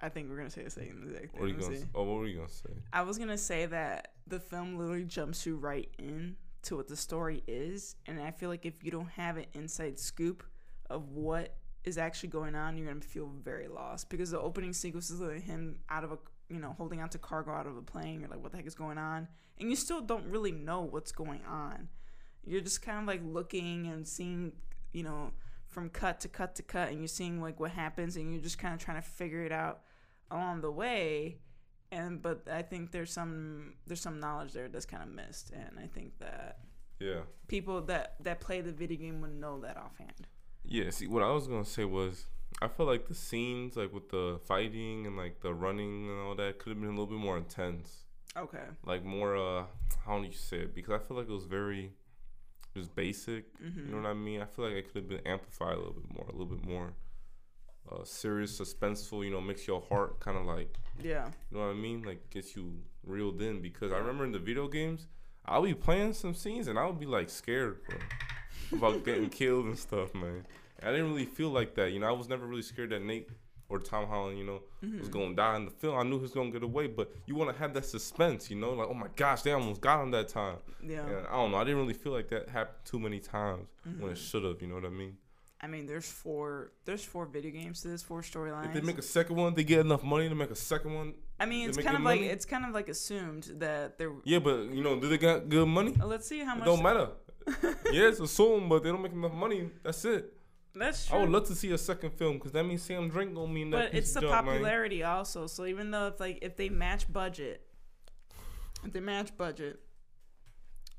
I 0.00 0.08
think 0.08 0.28
we're 0.30 0.36
gonna 0.36 0.50
say 0.50 0.62
the 0.64 0.70
same 0.70 1.02
exact 1.06 1.32
thing. 1.32 1.40
What 1.40 1.44
are 1.46 1.48
you 1.48 1.54
gonna? 1.54 1.76
see. 1.76 1.82
s- 1.82 1.88
Oh, 1.94 2.02
what 2.04 2.18
were 2.18 2.26
you 2.26 2.36
gonna 2.36 2.48
say? 2.48 2.70
I 2.92 3.02
was 3.02 3.18
gonna 3.18 3.38
say 3.38 3.66
that 3.66 4.12
the 4.26 4.40
film 4.40 4.76
literally 4.76 5.04
jumps 5.04 5.44
you 5.46 5.56
right 5.56 5.88
in 5.98 6.36
to 6.62 6.76
what 6.76 6.88
the 6.88 6.96
story 6.96 7.42
is, 7.46 7.96
and 8.06 8.20
I 8.20 8.30
feel 8.30 8.48
like 8.48 8.64
if 8.66 8.82
you 8.84 8.90
don't 8.90 9.10
have 9.10 9.36
an 9.36 9.46
inside 9.54 9.98
scoop 9.98 10.42
of 10.90 11.10
what 11.10 11.56
is 11.84 11.98
actually 11.98 12.30
going 12.30 12.54
on, 12.54 12.78
you're 12.78 12.86
gonna 12.88 13.00
feel 13.00 13.26
very 13.42 13.68
lost 13.68 14.08
because 14.08 14.30
the 14.30 14.40
opening 14.40 14.72
sequence 14.72 15.10
is 15.10 15.20
like 15.20 15.42
him 15.42 15.78
out 15.90 16.04
of 16.04 16.12
a 16.12 16.18
you 16.48 16.58
know 16.58 16.72
holding 16.78 17.00
onto 17.00 17.18
cargo 17.18 17.50
out 17.52 17.66
of 17.66 17.76
a 17.76 17.82
plane. 17.82 18.20
You're 18.20 18.30
like, 18.30 18.42
what 18.42 18.50
the 18.52 18.56
heck 18.58 18.66
is 18.66 18.74
going 18.74 18.98
on? 18.98 19.28
And 19.58 19.70
you 19.70 19.76
still 19.76 20.00
don't 20.00 20.26
really 20.30 20.52
know 20.52 20.80
what's 20.82 21.12
going 21.12 21.40
on. 21.48 21.88
You're 22.46 22.60
just 22.60 22.82
kind 22.82 22.98
of 23.00 23.06
like 23.06 23.20
looking 23.24 23.86
and 23.86 24.06
seeing, 24.06 24.52
you 24.92 25.02
know, 25.04 25.30
from 25.74 25.90
cut 25.90 26.20
to 26.20 26.28
cut 26.28 26.54
to 26.56 26.62
cut, 26.62 26.88
and 26.90 26.98
you're 27.00 27.08
seeing 27.08 27.40
like 27.42 27.58
what 27.60 27.72
happens, 27.72 28.16
and 28.16 28.32
you're 28.32 28.42
just 28.42 28.58
kind 28.58 28.72
of 28.72 28.80
trying 28.80 29.00
to 29.02 29.06
figure 29.06 29.42
it 29.42 29.52
out 29.52 29.80
along 30.30 30.62
the 30.62 30.70
way 30.70 31.38
and 31.92 32.22
but 32.22 32.48
I 32.50 32.62
think 32.62 32.90
there's 32.90 33.12
some 33.12 33.74
there's 33.86 34.00
some 34.00 34.18
knowledge 34.18 34.52
there 34.52 34.68
that's 34.68 34.86
kind 34.86 35.02
of 35.02 35.08
missed, 35.10 35.50
and 35.50 35.78
I 35.78 35.86
think 35.86 36.18
that 36.18 36.58
Yeah. 36.98 37.20
people 37.46 37.82
that 37.82 38.16
that 38.26 38.40
play 38.40 38.60
the 38.62 38.72
video 38.72 38.98
game 38.98 39.20
would 39.20 39.34
know 39.34 39.60
that 39.60 39.76
offhand. 39.76 40.26
Yeah, 40.64 40.90
see, 40.90 41.06
what 41.06 41.22
I 41.22 41.30
was 41.30 41.46
gonna 41.46 41.64
say 41.64 41.84
was, 41.84 42.26
I 42.62 42.68
feel 42.68 42.86
like 42.86 43.06
the 43.06 43.14
scenes, 43.14 43.76
like 43.76 43.92
with 43.92 44.08
the 44.08 44.40
fighting 44.44 45.06
and 45.06 45.16
like 45.16 45.40
the 45.40 45.52
running 45.54 46.08
and 46.10 46.18
all 46.20 46.34
that, 46.36 46.58
could 46.58 46.70
have 46.70 46.80
been 46.80 46.88
a 46.88 46.92
little 46.98 47.06
bit 47.06 47.18
more 47.18 47.36
intense. 47.36 48.06
Okay. 48.36 48.64
Like 48.84 49.04
more, 49.04 49.36
uh, 49.36 49.66
how 50.04 50.18
do 50.18 50.26
you 50.26 50.32
say 50.32 50.60
it? 50.60 50.74
Because 50.74 50.94
I 50.94 50.98
feel 51.04 51.16
like 51.18 51.28
it 51.28 51.32
was 51.32 51.44
very, 51.44 51.92
just 52.74 52.94
basic. 52.94 53.44
Mm-hmm. 53.62 53.86
You 53.88 53.94
know 53.94 54.02
what 54.02 54.08
I 54.10 54.14
mean? 54.14 54.40
I 54.42 54.46
feel 54.46 54.64
like 54.66 54.74
it 54.74 54.86
could 54.92 55.02
have 55.02 55.08
been 55.08 55.26
amplified 55.26 55.74
a 55.74 55.78
little 55.78 55.92
bit 55.94 56.12
more, 56.14 56.26
a 56.28 56.32
little 56.32 56.46
bit 56.56 56.64
more, 56.66 56.92
uh, 57.90 58.04
serious, 58.04 58.58
suspenseful. 58.60 59.24
You 59.24 59.30
know, 59.30 59.40
makes 59.40 59.66
your 59.66 59.80
heart 59.82 60.20
kind 60.20 60.36
of 60.36 60.44
like, 60.44 60.74
Yeah. 61.02 61.26
you 61.50 61.56
know 61.58 61.64
what 61.66 61.70
I 61.72 61.74
mean? 61.74 62.02
Like 62.02 62.30
gets 62.30 62.56
you 62.56 62.72
reeled 63.06 63.40
in. 63.42 63.60
Because 63.60 63.92
I 63.92 63.98
remember 63.98 64.24
in 64.24 64.32
the 64.32 64.38
video 64.38 64.68
games, 64.68 65.06
I'll 65.46 65.62
be 65.62 65.74
playing 65.74 66.14
some 66.14 66.34
scenes 66.34 66.68
and 66.68 66.78
I 66.78 66.86
would 66.86 66.98
be 67.00 67.06
like 67.06 67.28
scared, 67.30 67.80
bro 67.88 67.98
about 68.72 69.04
getting 69.04 69.28
killed 69.40 69.66
and 69.66 69.78
stuff, 69.78 70.14
man. 70.14 70.44
I 70.82 70.90
didn't 70.90 71.10
really 71.12 71.26
feel 71.26 71.50
like 71.50 71.74
that. 71.76 71.92
You 71.92 72.00
know, 72.00 72.08
I 72.08 72.12
was 72.12 72.28
never 72.28 72.46
really 72.46 72.62
scared 72.62 72.90
that 72.90 73.02
Nate 73.02 73.28
or 73.68 73.78
Tom 73.78 74.06
Holland, 74.06 74.38
you 74.38 74.44
know, 74.44 74.60
Mm-hmm. 74.84 74.98
was 75.00 75.08
gonna 75.08 75.34
die 75.34 75.56
in 75.56 75.64
the 75.64 75.70
film. 75.70 75.96
I 75.98 76.02
knew 76.02 76.16
he 76.16 76.22
was 76.22 76.32
gonna 76.32 76.50
get 76.50 76.62
away, 76.62 76.86
but 76.88 77.10
you 77.26 77.34
want 77.34 77.50
to 77.50 77.58
have 77.58 77.72
that 77.74 77.86
suspense, 77.86 78.50
you 78.50 78.56
know, 78.56 78.72
like 78.74 78.88
oh 78.88 78.94
my 78.94 79.08
gosh, 79.16 79.42
they 79.42 79.52
almost 79.52 79.80
got 79.80 80.02
him 80.02 80.10
that 80.10 80.28
time. 80.28 80.56
Yeah. 80.82 81.06
And 81.06 81.26
I 81.26 81.32
don't 81.32 81.50
know. 81.52 81.56
I 81.56 81.64
didn't 81.64 81.78
really 81.80 81.94
feel 81.94 82.12
like 82.12 82.28
that 82.28 82.48
happened 82.50 82.76
too 82.84 82.98
many 83.00 83.20
times 83.20 83.66
when 83.84 83.94
Mm-hmm. 83.96 84.08
it 84.10 84.18
should 84.18 84.44
have. 84.44 84.60
You 84.60 84.68
know 84.68 84.74
what 84.74 84.84
I 84.84 84.90
mean? 84.90 85.16
I 85.62 85.66
mean, 85.66 85.86
there's 85.86 86.06
four. 86.10 86.72
There's 86.84 87.02
four 87.02 87.24
video 87.24 87.50
games 87.50 87.80
to 87.82 87.88
this, 87.88 88.02
four 88.02 88.20
storylines. 88.20 88.66
If 88.66 88.74
they 88.74 88.80
make 88.82 88.98
a 88.98 89.02
second 89.02 89.36
one, 89.36 89.54
they 89.54 89.64
get 89.64 89.80
enough 89.80 90.02
money 90.04 90.28
to 90.28 90.34
make 90.34 90.50
a 90.50 90.54
second 90.56 90.92
one. 90.92 91.14
I 91.40 91.46
mean, 91.46 91.66
it's 91.70 91.78
kind 91.78 91.96
of 91.96 92.02
like 92.02 92.20
money? 92.20 92.28
it's 92.28 92.44
kind 92.44 92.66
of 92.66 92.72
like 92.72 92.90
assumed 92.90 93.44
that 93.56 93.96
they're. 93.96 94.12
Yeah, 94.24 94.40
but 94.40 94.64
you 94.74 94.82
know, 94.84 95.00
do 95.00 95.08
they 95.08 95.16
got 95.16 95.48
good 95.48 95.66
money? 95.66 95.94
Let's 96.04 96.28
see 96.28 96.40
how 96.40 96.54
It 96.54 96.58
much. 96.58 96.66
don't 96.66 96.82
matter. 96.82 97.08
yeah, 97.92 98.08
it's 98.08 98.20
assumed, 98.20 98.68
but 98.68 98.82
they 98.82 98.90
don't 98.90 99.00
make 99.00 99.12
enough 99.12 99.32
money. 99.32 99.70
That's 99.82 100.04
it. 100.04 100.33
That's 100.74 101.10
I 101.12 101.18
would 101.18 101.30
love 101.30 101.46
to 101.46 101.54
see 101.54 101.70
a 101.72 101.78
second 101.78 102.10
film 102.10 102.34
because 102.34 102.52
that 102.52 102.64
means 102.64 102.82
Sam 102.82 103.08
Drake 103.08 103.32
gonna 103.32 103.52
be 103.52 103.62
in 103.62 103.70
that 103.70 103.76
But 103.76 103.92
piece 103.92 104.00
it's 104.00 104.16
of 104.16 104.22
the 104.22 104.28
popularity 104.28 105.02
also. 105.04 105.46
So 105.46 105.66
even 105.66 105.90
though 105.92 106.08
if 106.08 106.18
like 106.18 106.40
if 106.42 106.56
they 106.56 106.68
match 106.68 107.10
budget, 107.12 107.62
if 108.84 108.92
they 108.92 109.00
match 109.00 109.36
budget, 109.36 109.80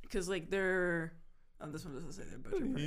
because 0.01 0.29
like 0.29 0.49
they're 0.49 1.13
oh 1.59 1.69
this 1.71 1.83
one 1.83 1.93
doesn't 1.93 2.13
say 2.13 2.23
their 2.23 2.39
budget 2.39 2.71
price. 2.73 2.83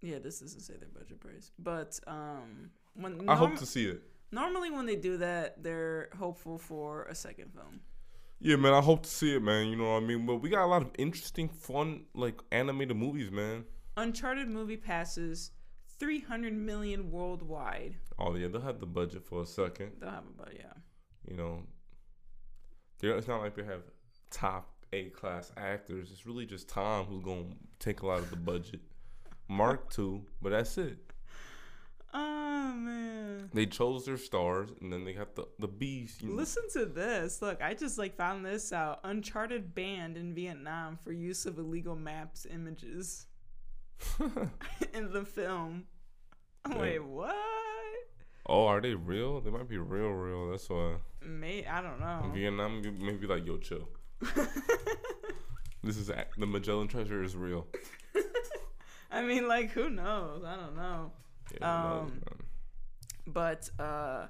Yeah, 0.00 0.18
this 0.20 0.38
doesn't 0.38 0.60
say 0.60 0.74
their 0.76 0.88
budget 0.88 1.18
price. 1.18 1.50
But 1.58 1.98
um, 2.06 2.70
when 2.94 3.28
I 3.28 3.34
hope 3.34 3.56
to 3.56 3.66
see 3.66 3.86
it. 3.86 4.02
normally 4.30 4.70
when 4.70 4.86
they 4.86 4.94
do 4.96 5.16
that, 5.16 5.62
they're 5.62 6.10
hopeful 6.16 6.58
for 6.58 7.04
a 7.04 7.14
second 7.14 7.52
film. 7.52 7.80
Yeah, 8.40 8.54
man, 8.54 8.72
I 8.72 8.80
hope 8.80 9.02
to 9.02 9.08
see 9.08 9.34
it, 9.34 9.42
man. 9.42 9.66
You 9.66 9.74
know 9.74 9.94
what 9.94 10.02
I 10.02 10.06
mean? 10.06 10.24
But 10.24 10.36
we 10.36 10.48
got 10.48 10.64
a 10.64 10.66
lot 10.66 10.82
of 10.82 10.90
interesting, 10.96 11.48
fun, 11.48 12.04
like 12.14 12.38
animated 12.52 12.96
movies, 12.96 13.32
man. 13.32 13.64
Uncharted 13.98 14.48
movie 14.48 14.76
passes 14.76 15.50
300 15.98 16.52
million 16.52 17.10
worldwide. 17.10 17.96
Oh 18.16 18.36
yeah, 18.36 18.46
they'll 18.46 18.60
have 18.60 18.78
the 18.78 18.86
budget 18.86 19.24
for 19.24 19.42
a 19.42 19.46
second. 19.46 19.92
They'll 19.98 20.10
have 20.10 20.24
a 20.24 20.42
budget, 20.42 20.60
yeah. 20.60 20.72
You 21.28 21.36
know, 21.36 21.62
it's 23.02 23.26
not 23.26 23.40
like 23.40 23.56
they 23.56 23.64
have 23.64 23.82
top 24.30 24.70
A 24.92 25.10
class 25.10 25.50
actors. 25.56 26.10
It's 26.12 26.26
really 26.26 26.46
just 26.46 26.68
Tom 26.68 27.06
who's 27.06 27.24
gonna 27.24 27.46
take 27.80 28.02
a 28.02 28.06
lot 28.06 28.20
of 28.20 28.30
the 28.30 28.36
budget. 28.36 28.80
Mark 29.48 29.90
too, 29.90 30.24
but 30.40 30.50
that's 30.50 30.78
it. 30.78 30.98
Oh 32.14 32.72
man. 32.76 33.50
They 33.52 33.66
chose 33.66 34.06
their 34.06 34.16
stars, 34.16 34.70
and 34.80 34.92
then 34.92 35.04
they 35.04 35.12
got 35.14 35.34
the 35.34 35.48
the 35.58 35.68
beast. 35.68 36.22
You 36.22 36.28
know. 36.28 36.34
Listen 36.36 36.62
to 36.74 36.86
this. 36.86 37.42
Look, 37.42 37.60
I 37.60 37.74
just 37.74 37.98
like 37.98 38.14
found 38.14 38.44
this 38.44 38.72
out. 38.72 39.00
Uncharted 39.02 39.74
banned 39.74 40.16
in 40.16 40.34
Vietnam 40.34 40.96
for 41.02 41.10
use 41.12 41.46
of 41.46 41.58
illegal 41.58 41.96
maps 41.96 42.46
images 42.48 43.26
in 44.94 45.12
the 45.12 45.24
film. 45.24 45.84
I'm 46.64 46.78
like, 46.78 46.98
what? 46.98 47.34
oh, 48.46 48.66
are 48.66 48.80
they 48.80 48.94
real? 48.94 49.40
They 49.40 49.50
might 49.50 49.68
be 49.68 49.78
real, 49.78 50.08
real. 50.10 50.50
That's 50.50 50.68
why. 50.68 50.94
May 51.24 51.66
I 51.66 51.80
don't 51.82 52.00
know. 52.00 52.30
Vietnam 52.34 52.82
maybe 53.00 53.26
like 53.26 53.46
yo 53.46 53.56
chill. 53.58 53.88
this 55.82 55.96
is 55.96 56.06
the 56.36 56.46
Magellan 56.46 56.88
Treasure 56.88 57.22
is 57.22 57.36
real. 57.36 57.66
I 59.10 59.22
mean, 59.22 59.48
like, 59.48 59.70
who 59.70 59.88
knows? 59.90 60.44
I 60.44 60.56
don't 60.56 60.76
know. 60.76 61.12
Yeah, 61.58 61.92
Um, 62.00 62.06
man. 62.06 62.42
But 63.26 63.70
uh, 63.78 64.26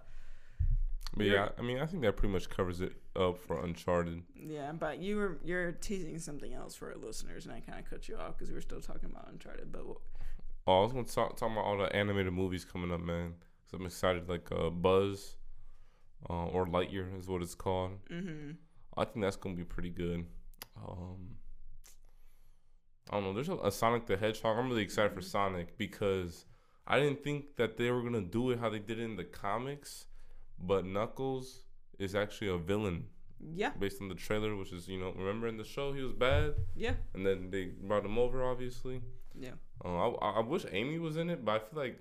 but 1.18 1.26
you're- 1.26 1.38
yeah, 1.38 1.48
I 1.58 1.62
mean, 1.62 1.78
I 1.78 1.86
think 1.86 2.02
that 2.02 2.16
pretty 2.16 2.32
much 2.32 2.48
covers 2.48 2.80
it 2.80 2.92
up 3.16 3.38
for 3.38 3.62
Uncharted. 3.64 4.22
yeah, 4.34 4.72
but 4.72 4.98
you 4.98 5.16
were 5.16 5.38
you're 5.44 5.72
teasing 5.72 6.18
something 6.18 6.52
else 6.54 6.74
for 6.74 6.90
our 6.90 6.96
listeners, 6.96 7.44
and 7.46 7.54
I 7.54 7.60
kind 7.60 7.78
of 7.78 7.88
cut 7.90 8.08
you 8.08 8.16
off 8.16 8.36
because 8.36 8.48
we 8.48 8.54
were 8.54 8.60
still 8.60 8.80
talking 8.80 9.10
about 9.10 9.28
Uncharted. 9.30 9.70
But 9.72 9.86
what- 9.86 10.00
Oh, 10.66 10.80
I 10.80 10.82
was 10.82 10.92
gonna 10.92 11.04
talk, 11.04 11.36
talk 11.36 11.50
about 11.50 11.64
all 11.64 11.78
the 11.78 11.94
animated 11.96 12.32
movies 12.32 12.64
coming 12.64 12.92
up, 12.92 13.00
man. 13.00 13.34
So 13.70 13.76
I'm 13.78 13.86
excited, 13.86 14.28
like 14.28 14.50
uh, 14.52 14.68
Buzz, 14.70 15.36
uh, 16.28 16.46
or 16.46 16.66
Lightyear 16.66 17.18
is 17.18 17.26
what 17.28 17.42
it's 17.42 17.54
called. 17.54 17.92
mhm. 18.10 18.56
I 18.96 19.04
think 19.04 19.22
that's 19.22 19.36
gonna 19.36 19.54
be 19.54 19.64
pretty 19.64 19.90
good. 19.90 20.26
Um, 20.76 21.36
I 23.10 23.14
don't 23.14 23.24
know. 23.24 23.32
There's 23.32 23.48
a, 23.48 23.56
a 23.56 23.70
Sonic 23.72 24.06
the 24.06 24.16
Hedgehog. 24.16 24.58
I'm 24.58 24.68
really 24.68 24.82
excited 24.82 25.12
for 25.14 25.22
Sonic 25.22 25.78
because 25.78 26.44
I 26.86 26.98
didn't 27.00 27.22
think 27.24 27.56
that 27.56 27.76
they 27.78 27.90
were 27.90 28.02
gonna 28.02 28.20
do 28.20 28.50
it 28.50 28.58
how 28.58 28.68
they 28.68 28.78
did 28.78 28.98
it 28.98 29.04
in 29.04 29.16
the 29.16 29.24
comics, 29.24 30.06
but 30.60 30.84
Knuckles 30.84 31.62
is 31.98 32.14
actually 32.14 32.48
a 32.48 32.58
villain 32.58 33.06
yeah, 33.54 33.70
based 33.78 34.00
on 34.02 34.08
the 34.08 34.14
trailer, 34.14 34.54
which 34.56 34.72
is 34.72 34.88
you 34.88 34.98
know 34.98 35.12
remember 35.16 35.46
in 35.46 35.56
the 35.56 35.64
show 35.64 35.92
he 35.92 36.02
was 36.02 36.12
bad, 36.12 36.54
yeah, 36.74 36.94
and 37.14 37.24
then 37.24 37.50
they 37.50 37.66
brought 37.66 38.04
him 38.04 38.18
over 38.18 38.44
obviously. 38.44 39.00
yeah. 39.38 39.50
Uh, 39.84 40.08
I, 40.18 40.30
I 40.30 40.40
wish 40.40 40.66
Amy 40.72 40.98
was 40.98 41.16
in 41.16 41.30
it, 41.30 41.44
but 41.44 41.52
I 41.52 41.58
feel 41.60 41.78
like 41.84 41.98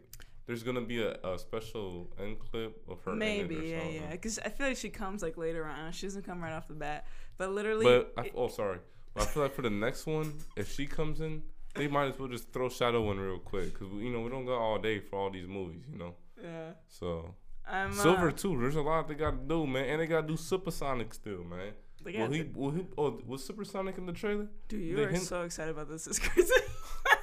there's 0.48 0.64
gonna 0.64 0.82
be 0.82 1.04
a, 1.04 1.12
a 1.24 1.38
special 1.38 2.10
end 2.20 2.40
clip 2.40 2.82
of 2.90 3.02
her. 3.04 3.14
Maybe, 3.14 3.56
in 3.56 3.62
it 3.62 3.64
or 3.64 3.68
yeah, 3.68 3.80
something. 3.80 3.96
yeah. 4.02 4.12
Because 4.12 4.40
I 4.40 4.50
feel 4.50 4.68
like 4.68 4.78
she 4.78 4.90
comes 4.90 5.22
like 5.22 5.38
later 5.38 5.66
on. 5.66 5.92
She 5.92 6.08
doesn't 6.08 6.24
come 6.26 6.42
right 6.42 6.54
off 6.54 6.68
the 6.68 6.74
bat. 6.74 7.06
But 7.38 7.52
literally, 7.52 7.86
But 7.86 8.14
I, 8.18 8.26
it- 8.28 8.34
oh, 8.36 8.48
sorry. 8.48 8.80
But 9.14 9.24
I 9.24 9.26
feel 9.28 9.44
like 9.44 9.54
for 9.54 9.62
the 9.64 9.70
next 9.70 10.06
one, 10.08 10.34
if 10.56 10.72
she 10.74 10.86
comes 10.88 11.22
in, 11.22 11.44
they 11.76 11.88
might 11.88 12.06
as 12.14 12.18
well 12.20 12.28
just 12.30 12.52
throw 12.52 12.70
Shadow 12.70 13.12
in 13.12 13.20
real 13.20 13.38
quick 13.40 13.74
because 13.74 13.94
you 13.94 14.10
know 14.10 14.22
we 14.22 14.30
don't 14.32 14.46
got 14.46 14.58
all 14.58 14.80
day 14.80 15.00
for 15.00 15.20
all 15.20 15.30
these 15.30 15.48
movies, 15.48 15.84
you 15.92 15.98
know. 16.00 16.16
yeah. 16.42 16.72
So 16.88 17.36
I'm 17.70 17.94
Silver 17.94 18.30
uh, 18.30 18.32
too. 18.32 18.58
There's 18.60 18.76
a 18.76 18.82
lot 18.82 19.08
they 19.08 19.16
got 19.16 19.32
to 19.32 19.38
do, 19.38 19.68
man, 19.68 19.86
and 19.90 20.02
they 20.02 20.08
got 20.08 20.22
to 20.22 20.28
do 20.28 20.38
Supersonic 20.38 21.14
still, 21.14 21.44
man. 21.44 21.74
Will 22.06 22.32
he? 22.32 22.44
Will 22.54 22.72
he? 22.72 22.86
Oh, 22.98 23.20
was 23.26 23.44
Supersonic 23.44 23.98
in 23.98 24.06
the 24.06 24.14
trailer? 24.14 24.48
dude, 24.70 24.82
you 24.82 24.96
they 24.96 25.04
are 25.04 25.10
hint- 25.10 25.24
so 25.24 25.42
excited 25.42 25.72
about 25.72 25.90
this. 25.90 26.08
It's 26.08 26.20
crazy. 26.20 26.54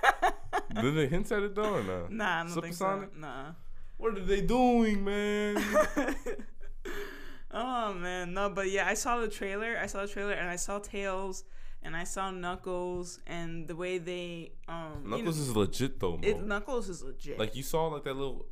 Did 0.81 0.95
they 0.97 1.07
hint 1.07 1.31
at 1.33 1.43
it 1.43 1.55
though 1.55 1.75
or 1.77 1.83
not? 1.83 2.11
nah, 2.13 2.41
I 2.41 2.47
don't 2.47 2.61
think 2.61 2.75
so. 2.75 3.09
Nah. 3.17 3.53
What 3.97 4.19
are 4.19 4.21
they 4.21 4.41
doing, 4.43 5.03
man? 5.05 5.57
oh 7.51 7.95
man, 7.95 8.35
no, 8.35 8.51
but 8.51 8.71
yeah, 8.71 8.87
I 8.87 8.95
saw 8.95 9.21
the 9.21 9.29
trailer. 9.29 9.79
I 9.81 9.87
saw 9.87 10.03
the 10.03 10.09
trailer, 10.09 10.33
and 10.33 10.49
I 10.49 10.57
saw 10.57 10.79
Tails, 10.81 11.45
and 11.83 11.97
I 11.97 12.05
saw 12.05 12.31
Knuckles, 12.31 13.21
and 13.27 13.67
the 13.69 13.77
way 13.77 13.99
they 13.99 14.53
um 14.69 15.03
you 15.05 15.11
know, 15.11 15.17
Knuckles 15.19 15.39
is 15.39 15.57
legit 15.57 16.01
though, 16.01 16.19
it, 16.23 16.43
Knuckles 16.43 16.89
is 16.89 17.03
legit. 17.03 17.39
Like 17.39 17.55
you 17.57 17.63
saw 17.63 17.87
like 17.87 18.05
that 18.05 18.15
little 18.17 18.47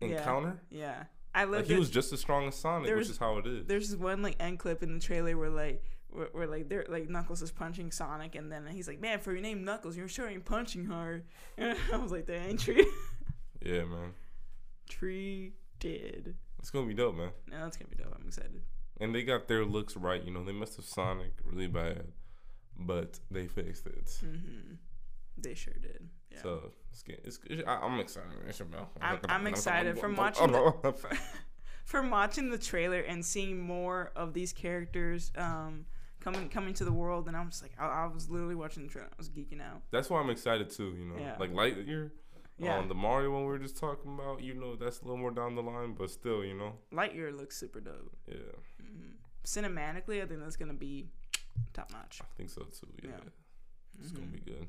Yeah. 0.00 0.08
encounter. 0.08 0.60
yeah, 0.70 1.04
I 1.34 1.44
Like 1.44 1.66
he 1.66 1.74
was 1.74 1.90
just 1.90 2.12
as 2.12 2.20
strong 2.20 2.46
as 2.48 2.54
Sonic, 2.54 2.94
which 2.94 3.08
is 3.10 3.18
how 3.18 3.38
it 3.38 3.46
is. 3.46 3.66
There's 3.66 3.90
this 3.90 3.98
one 3.98 4.22
like 4.22 4.36
end 4.40 4.58
clip 4.58 4.82
in 4.82 4.94
the 4.94 5.00
trailer 5.00 5.36
where 5.36 5.50
like 5.50 5.82
where, 6.10 6.28
where 6.32 6.46
like 6.46 6.68
they're 6.68 6.86
like 6.88 7.08
Knuckles 7.08 7.42
is 7.42 7.50
punching 7.50 7.90
Sonic 7.90 8.34
and 8.36 8.52
then 8.52 8.66
he's 8.68 8.86
like, 8.86 9.00
Man, 9.00 9.18
for 9.18 9.32
your 9.32 9.40
name 9.40 9.64
Knuckles, 9.64 9.96
you're 9.96 10.08
sure 10.08 10.28
ain't 10.28 10.44
punching 10.44 10.86
hard. 10.86 11.24
And 11.58 11.76
I 11.92 11.96
was 11.96 12.12
like, 12.12 12.26
They 12.26 12.36
ain't 12.36 12.60
treated 12.60 12.86
Yeah, 13.60 13.84
man. 13.84 14.12
treated. 14.88 16.34
It's 16.58 16.70
gonna 16.70 16.86
be 16.86 16.94
dope, 16.94 17.16
man. 17.16 17.30
No, 17.50 17.58
that's 17.64 17.76
gonna 17.76 17.88
be 17.90 17.96
dope. 18.02 18.14
I'm 18.18 18.26
excited. 18.26 18.62
And 19.00 19.14
they 19.14 19.22
got 19.24 19.48
their 19.48 19.64
looks 19.64 19.96
right. 19.96 20.22
You 20.22 20.30
know, 20.30 20.44
they 20.44 20.52
messed 20.52 20.78
up 20.78 20.84
Sonic 20.84 21.32
really 21.44 21.66
bad, 21.66 22.04
but 22.78 23.18
they 23.30 23.46
fixed 23.48 23.86
it. 23.86 24.18
hmm 24.20 24.74
They 25.36 25.54
sure 25.54 25.74
did. 25.80 26.08
Yeah. 26.30 26.42
So 26.42 26.70
it's, 26.90 27.04
it's, 27.08 27.38
it's 27.50 27.62
I, 27.68 27.76
I'm 27.76 27.98
excited. 28.00 28.30
I'm- 29.00 29.18
I'm 29.28 29.46
excited 29.46 29.98
from 29.98 30.16
watching 30.16 30.52
the- 30.52 30.94
From 31.84 32.10
watching 32.10 32.48
the 32.50 32.56
trailer 32.58 33.00
and 33.00 33.24
seeing 33.24 33.60
more 33.60 34.10
of 34.16 34.32
these 34.32 34.52
characters 34.54 35.30
um 35.36 35.84
coming 36.20 36.48
coming 36.48 36.72
to 36.74 36.84
the 36.84 36.92
world 36.92 37.28
and 37.28 37.36
I'm 37.36 37.50
just 37.50 37.62
like 37.62 37.72
I, 37.78 37.86
I 37.86 38.06
was 38.06 38.30
literally 38.30 38.54
watching 38.54 38.84
the 38.84 38.88
trailer. 38.88 39.08
I 39.12 39.14
was 39.18 39.28
geeking 39.28 39.60
out. 39.60 39.82
That's 39.90 40.08
why 40.08 40.20
I'm 40.20 40.30
excited 40.30 40.70
too. 40.70 40.94
You 40.98 41.04
know, 41.04 41.16
Yeah. 41.18 41.36
like 41.38 41.52
Lightyear. 41.52 42.10
Yeah. 42.56 42.78
Um, 42.78 42.88
the 42.88 42.94
Mario 42.94 43.32
one 43.32 43.42
we 43.42 43.48
were 43.48 43.58
just 43.58 43.76
talking 43.76 44.14
about. 44.14 44.40
You 44.40 44.54
know, 44.54 44.76
that's 44.76 45.00
a 45.00 45.04
little 45.04 45.18
more 45.18 45.32
down 45.32 45.56
the 45.56 45.62
line, 45.62 45.92
but 45.98 46.08
still, 46.08 46.42
you 46.44 46.54
know, 46.54 46.72
Lightyear 46.92 47.36
looks 47.36 47.56
super 47.56 47.80
dope. 47.80 48.16
yeah, 48.28 48.36
hmm 48.80 49.10
Cinematically, 49.44 50.22
I 50.22 50.26
think 50.26 50.40
that's 50.40 50.56
gonna 50.56 50.72
be 50.72 51.08
top 51.74 51.90
notch. 51.92 52.20
I 52.22 52.26
think 52.36 52.48
so 52.48 52.62
too. 52.62 52.86
Yeah, 53.02 53.10
Yeah. 53.10 54.00
it's 54.00 54.10
gonna 54.12 54.26
Mhm. 54.26 54.32
be 54.32 54.38
good. 54.52 54.66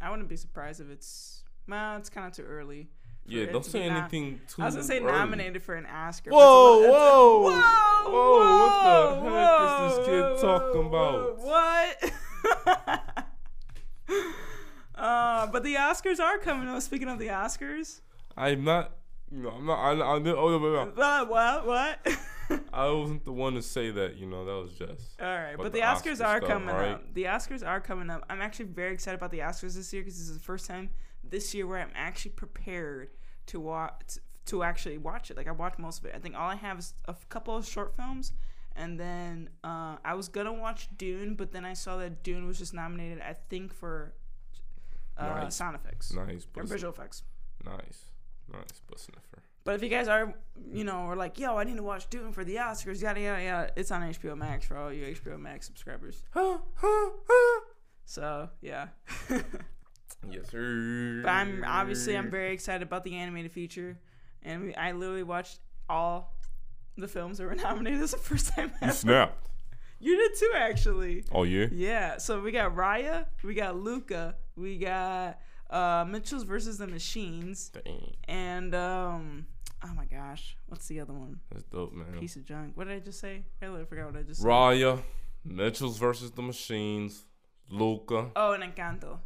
I 0.00 0.10
wouldn't 0.10 0.28
be 0.28 0.36
surprised 0.36 0.80
if 0.80 0.90
it's 0.90 1.42
well, 1.68 1.96
it's 1.96 2.08
kind 2.08 2.26
of 2.26 2.32
too 2.32 2.44
early. 2.44 2.88
Yeah, 3.26 3.46
don't 3.46 3.64
say 3.64 3.82
anything 3.82 4.40
too. 4.48 4.62
I 4.62 4.66
was 4.66 4.74
gonna 4.74 4.86
say 4.86 5.00
early. 5.00 5.12
nominated 5.12 5.62
for 5.62 5.74
an 5.74 5.84
Oscar. 5.86 6.30
Whoa, 6.30 6.80
whoa, 6.88 7.40
little- 7.42 7.58
it's 7.58 7.66
a- 7.66 8.10
whoa, 8.10 9.22
what 9.22 9.30
the 9.30 9.38
heck 9.38 9.90
is 9.90 9.96
this 9.96 10.06
kid 10.06 10.40
talking 10.40 10.86
about? 10.86 11.38
What? 11.38 12.12
uh, 14.94 15.46
but 15.48 15.62
the 15.62 15.74
Oscars 15.74 16.20
are 16.20 16.38
coming 16.38 16.68
up. 16.68 16.80
Speaking 16.80 17.08
of 17.08 17.18
the 17.18 17.28
Oscars, 17.28 18.00
I'm 18.36 18.64
not. 18.64 18.92
Know, 19.30 19.50
I'm 19.50 19.66
not. 19.66 19.78
I, 19.78 19.90
I, 19.92 20.14
oh, 20.14 20.18
no, 20.20 20.58
no, 20.58 20.58
no. 20.58 20.92
what? 20.94 21.28
What? 21.28 21.66
What? 21.66 22.18
I 22.72 22.88
wasn't 22.90 23.24
the 23.24 23.32
one 23.32 23.54
to 23.54 23.62
say 23.62 23.90
that. 23.90 24.16
You 24.16 24.26
know, 24.26 24.44
that 24.44 24.52
was 24.52 24.72
Jess. 24.72 25.16
All 25.20 25.26
right, 25.26 25.54
but, 25.56 25.64
But 25.64 25.72
the 25.72 25.80
the 25.80 25.84
Oscars 25.84 26.12
Oscar 26.20 26.24
are 26.24 26.38
stuff, 26.38 26.48
coming 26.48 26.74
right? 26.74 26.88
up. 26.92 27.14
The 27.14 27.24
Oscars 27.24 27.66
are 27.66 27.80
coming 27.80 28.10
up. 28.10 28.24
I'm 28.30 28.40
actually 28.40 28.66
very 28.66 28.92
excited 28.92 29.16
about 29.16 29.30
the 29.30 29.40
Oscars 29.40 29.74
this 29.74 29.92
year 29.92 30.02
because 30.02 30.18
this 30.18 30.28
is 30.28 30.34
the 30.36 30.42
first 30.44 30.66
time 30.66 30.90
this 31.24 31.54
year 31.54 31.66
where 31.66 31.78
I'm 31.80 31.90
actually 31.94 32.32
prepared 32.32 33.10
to 33.46 33.60
watch 33.60 34.18
to 34.46 34.62
actually 34.62 34.98
watch 34.98 35.30
it. 35.30 35.36
Like 35.36 35.48
I 35.48 35.52
watched 35.52 35.78
most 35.78 36.00
of 36.00 36.06
it. 36.06 36.12
I 36.14 36.18
think 36.18 36.34
all 36.36 36.48
I 36.48 36.54
have 36.56 36.78
is 36.78 36.94
a 37.06 37.14
couple 37.28 37.56
of 37.56 37.66
short 37.66 37.94
films, 37.96 38.32
and 38.76 38.98
then 38.98 39.50
uh, 39.64 39.96
I 40.04 40.14
was 40.14 40.28
gonna 40.28 40.52
watch 40.52 40.88
Dune, 40.96 41.34
but 41.34 41.52
then 41.52 41.64
I 41.64 41.74
saw 41.74 41.96
that 41.98 42.22
Dune 42.22 42.46
was 42.46 42.58
just 42.58 42.72
nominated. 42.74 43.20
I 43.20 43.34
think 43.50 43.74
for 43.74 44.14
uh, 45.18 45.26
Nice. 45.26 45.56
sound 45.56 45.74
effects 45.74 46.12
Nice, 46.14 46.46
or 46.56 46.62
visual 46.62 46.92
effects. 46.92 47.24
nice, 47.64 48.04
nice, 48.52 48.80
but 48.88 49.00
sniffer. 49.00 49.42
But 49.68 49.74
if 49.74 49.82
you 49.82 49.90
guys 49.90 50.08
are, 50.08 50.32
you 50.72 50.82
know, 50.82 51.00
are 51.00 51.14
like, 51.14 51.38
yo, 51.38 51.58
I 51.58 51.64
need 51.64 51.76
to 51.76 51.82
watch 51.82 52.08
Dune 52.08 52.32
for 52.32 52.42
the 52.42 52.54
Oscars, 52.56 53.02
yada 53.02 53.20
yada 53.20 53.42
yada, 53.42 53.70
it's 53.76 53.90
on 53.90 54.00
HBO 54.00 54.34
Max 54.34 54.64
for 54.64 54.78
all 54.78 54.90
you 54.90 55.14
HBO 55.14 55.38
Max 55.38 55.66
subscribers. 55.66 56.22
So 58.06 58.48
yeah. 58.62 58.88
Yes, 60.30 60.48
sir. 60.50 61.20
But 61.22 61.28
I'm 61.28 61.64
obviously 61.66 62.16
I'm 62.16 62.30
very 62.30 62.54
excited 62.54 62.80
about 62.80 63.04
the 63.04 63.14
animated 63.16 63.52
feature, 63.52 63.98
and 64.42 64.62
we, 64.62 64.74
I 64.74 64.92
literally 64.92 65.22
watched 65.22 65.58
all 65.86 66.34
the 66.96 67.06
films 67.06 67.36
that 67.36 67.44
were 67.44 67.54
nominated. 67.66 68.00
This 68.00 68.14
is 68.14 68.20
the 68.22 68.26
first 68.26 68.54
time 68.54 68.70
You 68.80 68.86
ever. 68.88 68.92
snapped. 68.92 69.48
You 70.00 70.16
did 70.16 70.38
too, 70.38 70.52
actually. 70.56 71.24
Oh 71.30 71.42
yeah. 71.42 71.66
Yeah. 71.70 72.16
So 72.16 72.40
we 72.40 72.52
got 72.52 72.74
Raya, 72.74 73.26
we 73.44 73.52
got 73.52 73.76
Luca, 73.76 74.36
we 74.56 74.78
got 74.78 75.38
uh, 75.70 76.06
Mitchell's 76.08 76.44
versus 76.44 76.78
the 76.78 76.86
Machines, 76.86 77.68
Dang, 77.68 78.16
and 78.26 78.74
um, 78.74 79.46
oh 79.84 79.94
my 79.94 80.04
gosh, 80.06 80.56
what's 80.66 80.86
the 80.88 81.00
other 81.00 81.12
one? 81.12 81.40
that's 81.50 81.64
dope, 81.64 81.92
man. 81.92 82.18
Piece 82.18 82.36
of 82.36 82.44
junk. 82.44 82.76
What 82.76 82.88
did 82.88 82.96
I 82.96 83.00
just 83.00 83.20
say? 83.20 83.44
I 83.62 83.66
literally 83.66 83.84
forgot 83.86 84.06
what 84.12 84.16
I 84.16 84.22
just 84.22 84.40
said. 84.42 84.48
Raya, 84.48 85.02
Mitchell's 85.44 85.98
versus 85.98 86.30
the 86.32 86.42
Machines, 86.42 87.24
Luca, 87.70 88.30
Oh, 88.36 88.52
and 88.52 88.62
Encanto. 88.62 89.18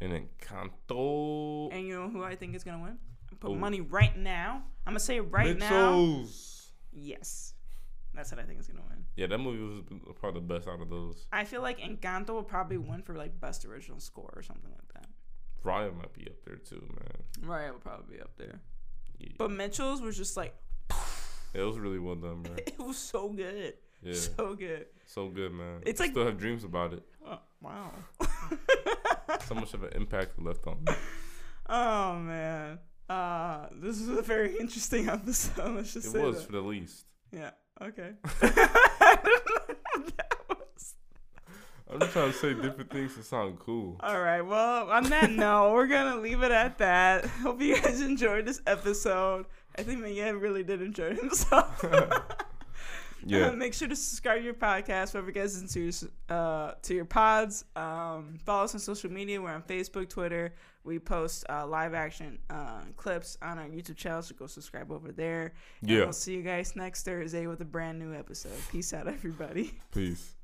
and 0.00 0.12
Encanto. 0.12 1.72
And 1.72 1.86
you 1.86 1.94
know 1.94 2.08
who 2.08 2.22
I 2.22 2.36
think 2.36 2.54
is 2.54 2.64
gonna 2.64 2.82
win? 2.82 2.98
Put 3.40 3.56
money 3.56 3.80
right 3.80 4.16
now. 4.16 4.62
I'm 4.86 4.92
gonna 4.92 5.00
say 5.00 5.16
it 5.16 5.22
right 5.22 5.58
now. 5.58 5.68
Mitchell's. 5.96 6.70
Yes, 6.92 7.52
that's 8.14 8.30
what 8.30 8.40
I 8.40 8.44
think 8.44 8.60
is 8.60 8.68
gonna 8.68 8.84
win. 8.88 9.04
Yeah, 9.16 9.26
that 9.26 9.38
movie 9.38 9.62
was 9.62 10.14
probably 10.18 10.40
the 10.40 10.46
best 10.46 10.68
out 10.68 10.80
of 10.80 10.88
those. 10.88 11.26
I 11.32 11.44
feel 11.44 11.60
like 11.62 11.80
Encanto 11.80 12.30
will 12.30 12.42
probably 12.44 12.78
win 12.78 13.02
for 13.02 13.14
like 13.14 13.38
best 13.40 13.64
original 13.64 14.00
score 14.00 14.32
or 14.34 14.42
something 14.42 14.70
like 14.70 14.92
that. 14.94 15.06
Raya 15.64 15.94
might 15.96 16.12
be 16.14 16.26
up 16.28 16.36
there 16.46 16.56
too, 16.56 16.86
man. 16.96 17.48
Raya 17.50 17.72
will 17.72 17.80
probably 17.80 18.16
be 18.16 18.22
up 18.22 18.30
there. 18.38 18.60
Yeah. 19.18 19.28
But 19.38 19.50
Mitchell's 19.50 20.00
was 20.00 20.16
just 20.16 20.36
like 20.36 20.54
it 21.54 21.60
was 21.62 21.78
really 21.78 21.98
well 21.98 22.14
done, 22.16 22.42
man. 22.42 22.52
it 22.66 22.78
was 22.78 22.96
so 22.98 23.28
good, 23.30 23.74
Yeah, 24.02 24.14
so 24.14 24.54
good. 24.54 24.86
so 25.06 25.28
good, 25.28 25.52
man. 25.52 25.80
It's 25.86 26.00
I 26.00 26.04
like- 26.04 26.10
still 26.12 26.26
have 26.26 26.38
dreams 26.38 26.64
about 26.64 26.92
it. 26.92 27.02
Oh, 27.26 27.38
wow. 27.62 27.90
So 29.48 29.54
much 29.54 29.74
of 29.74 29.82
an 29.82 29.90
impact 29.94 30.38
left 30.40 30.66
on 30.66 30.82
me. 30.84 30.92
oh 31.68 32.14
man. 32.16 32.78
Uh, 33.08 33.66
this 33.72 34.00
is 34.00 34.08
a 34.08 34.22
very 34.22 34.56
interesting 34.58 35.08
episode. 35.16 35.76
Let's 35.76 35.92
just 35.94 36.08
It 36.08 36.10
say 36.12 36.20
was 36.22 36.36
that. 36.38 36.46
for 36.46 36.52
the 36.52 36.60
least. 36.60 37.06
Yeah. 37.32 37.50
Okay. 37.80 38.12
I'm 41.90 42.00
just 42.00 42.12
trying 42.12 42.32
to 42.32 42.36
say 42.38 42.54
different 42.54 42.90
things 42.90 43.14
to 43.14 43.22
sound 43.22 43.58
cool. 43.60 43.96
All 44.00 44.20
right. 44.20 44.40
Well, 44.42 44.90
on 44.90 45.04
that 45.04 45.30
note, 45.44 45.72
we're 45.72 45.86
gonna 45.86 46.16
leave 46.20 46.42
it 46.42 46.50
at 46.52 46.78
that. 46.78 47.24
Hope 47.42 47.60
you 47.60 47.80
guys 47.80 48.00
enjoyed 48.00 48.44
this 48.46 48.60
episode. 48.66 49.46
I 49.78 49.82
think 49.82 50.00
Miguel 50.00 50.34
really 50.34 50.64
did 50.64 50.82
enjoy 50.82 51.14
himself. 51.22 51.84
Yeah. 53.24 53.50
make 53.50 53.74
sure 53.74 53.88
to 53.88 53.96
subscribe 53.96 54.38
to 54.38 54.44
your 54.44 54.54
podcast, 54.54 55.12
wherever 55.12 55.32
gets 55.32 55.60
into 55.60 55.80
your, 55.80 55.92
uh, 56.28 56.74
to 56.82 56.94
your 56.94 57.04
pods. 57.04 57.64
Um, 57.74 58.38
follow 58.44 58.64
us 58.64 58.74
on 58.74 58.80
social 58.80 59.10
media. 59.10 59.42
We're 59.42 59.50
on 59.50 59.62
Facebook, 59.62 60.08
Twitter. 60.08 60.54
We 60.84 61.00
post 61.00 61.44
uh, 61.50 61.66
live 61.66 61.92
action 61.92 62.38
uh, 62.50 62.82
clips 62.96 63.36
on 63.42 63.58
our 63.58 63.66
YouTube 63.66 63.96
channel, 63.96 64.22
so 64.22 64.34
go 64.36 64.46
subscribe 64.46 64.92
over 64.92 65.10
there. 65.10 65.54
And 65.80 65.90
Yeah. 65.90 66.04
We'll 66.04 66.12
see 66.12 66.34
you 66.34 66.42
guys 66.42 66.76
next 66.76 67.04
Thursday 67.04 67.48
with 67.48 67.60
a 67.60 67.64
brand 67.64 67.98
new 67.98 68.14
episode. 68.14 68.52
Peace 68.70 68.92
out, 68.94 69.08
everybody. 69.08 69.76
Peace. 69.92 70.35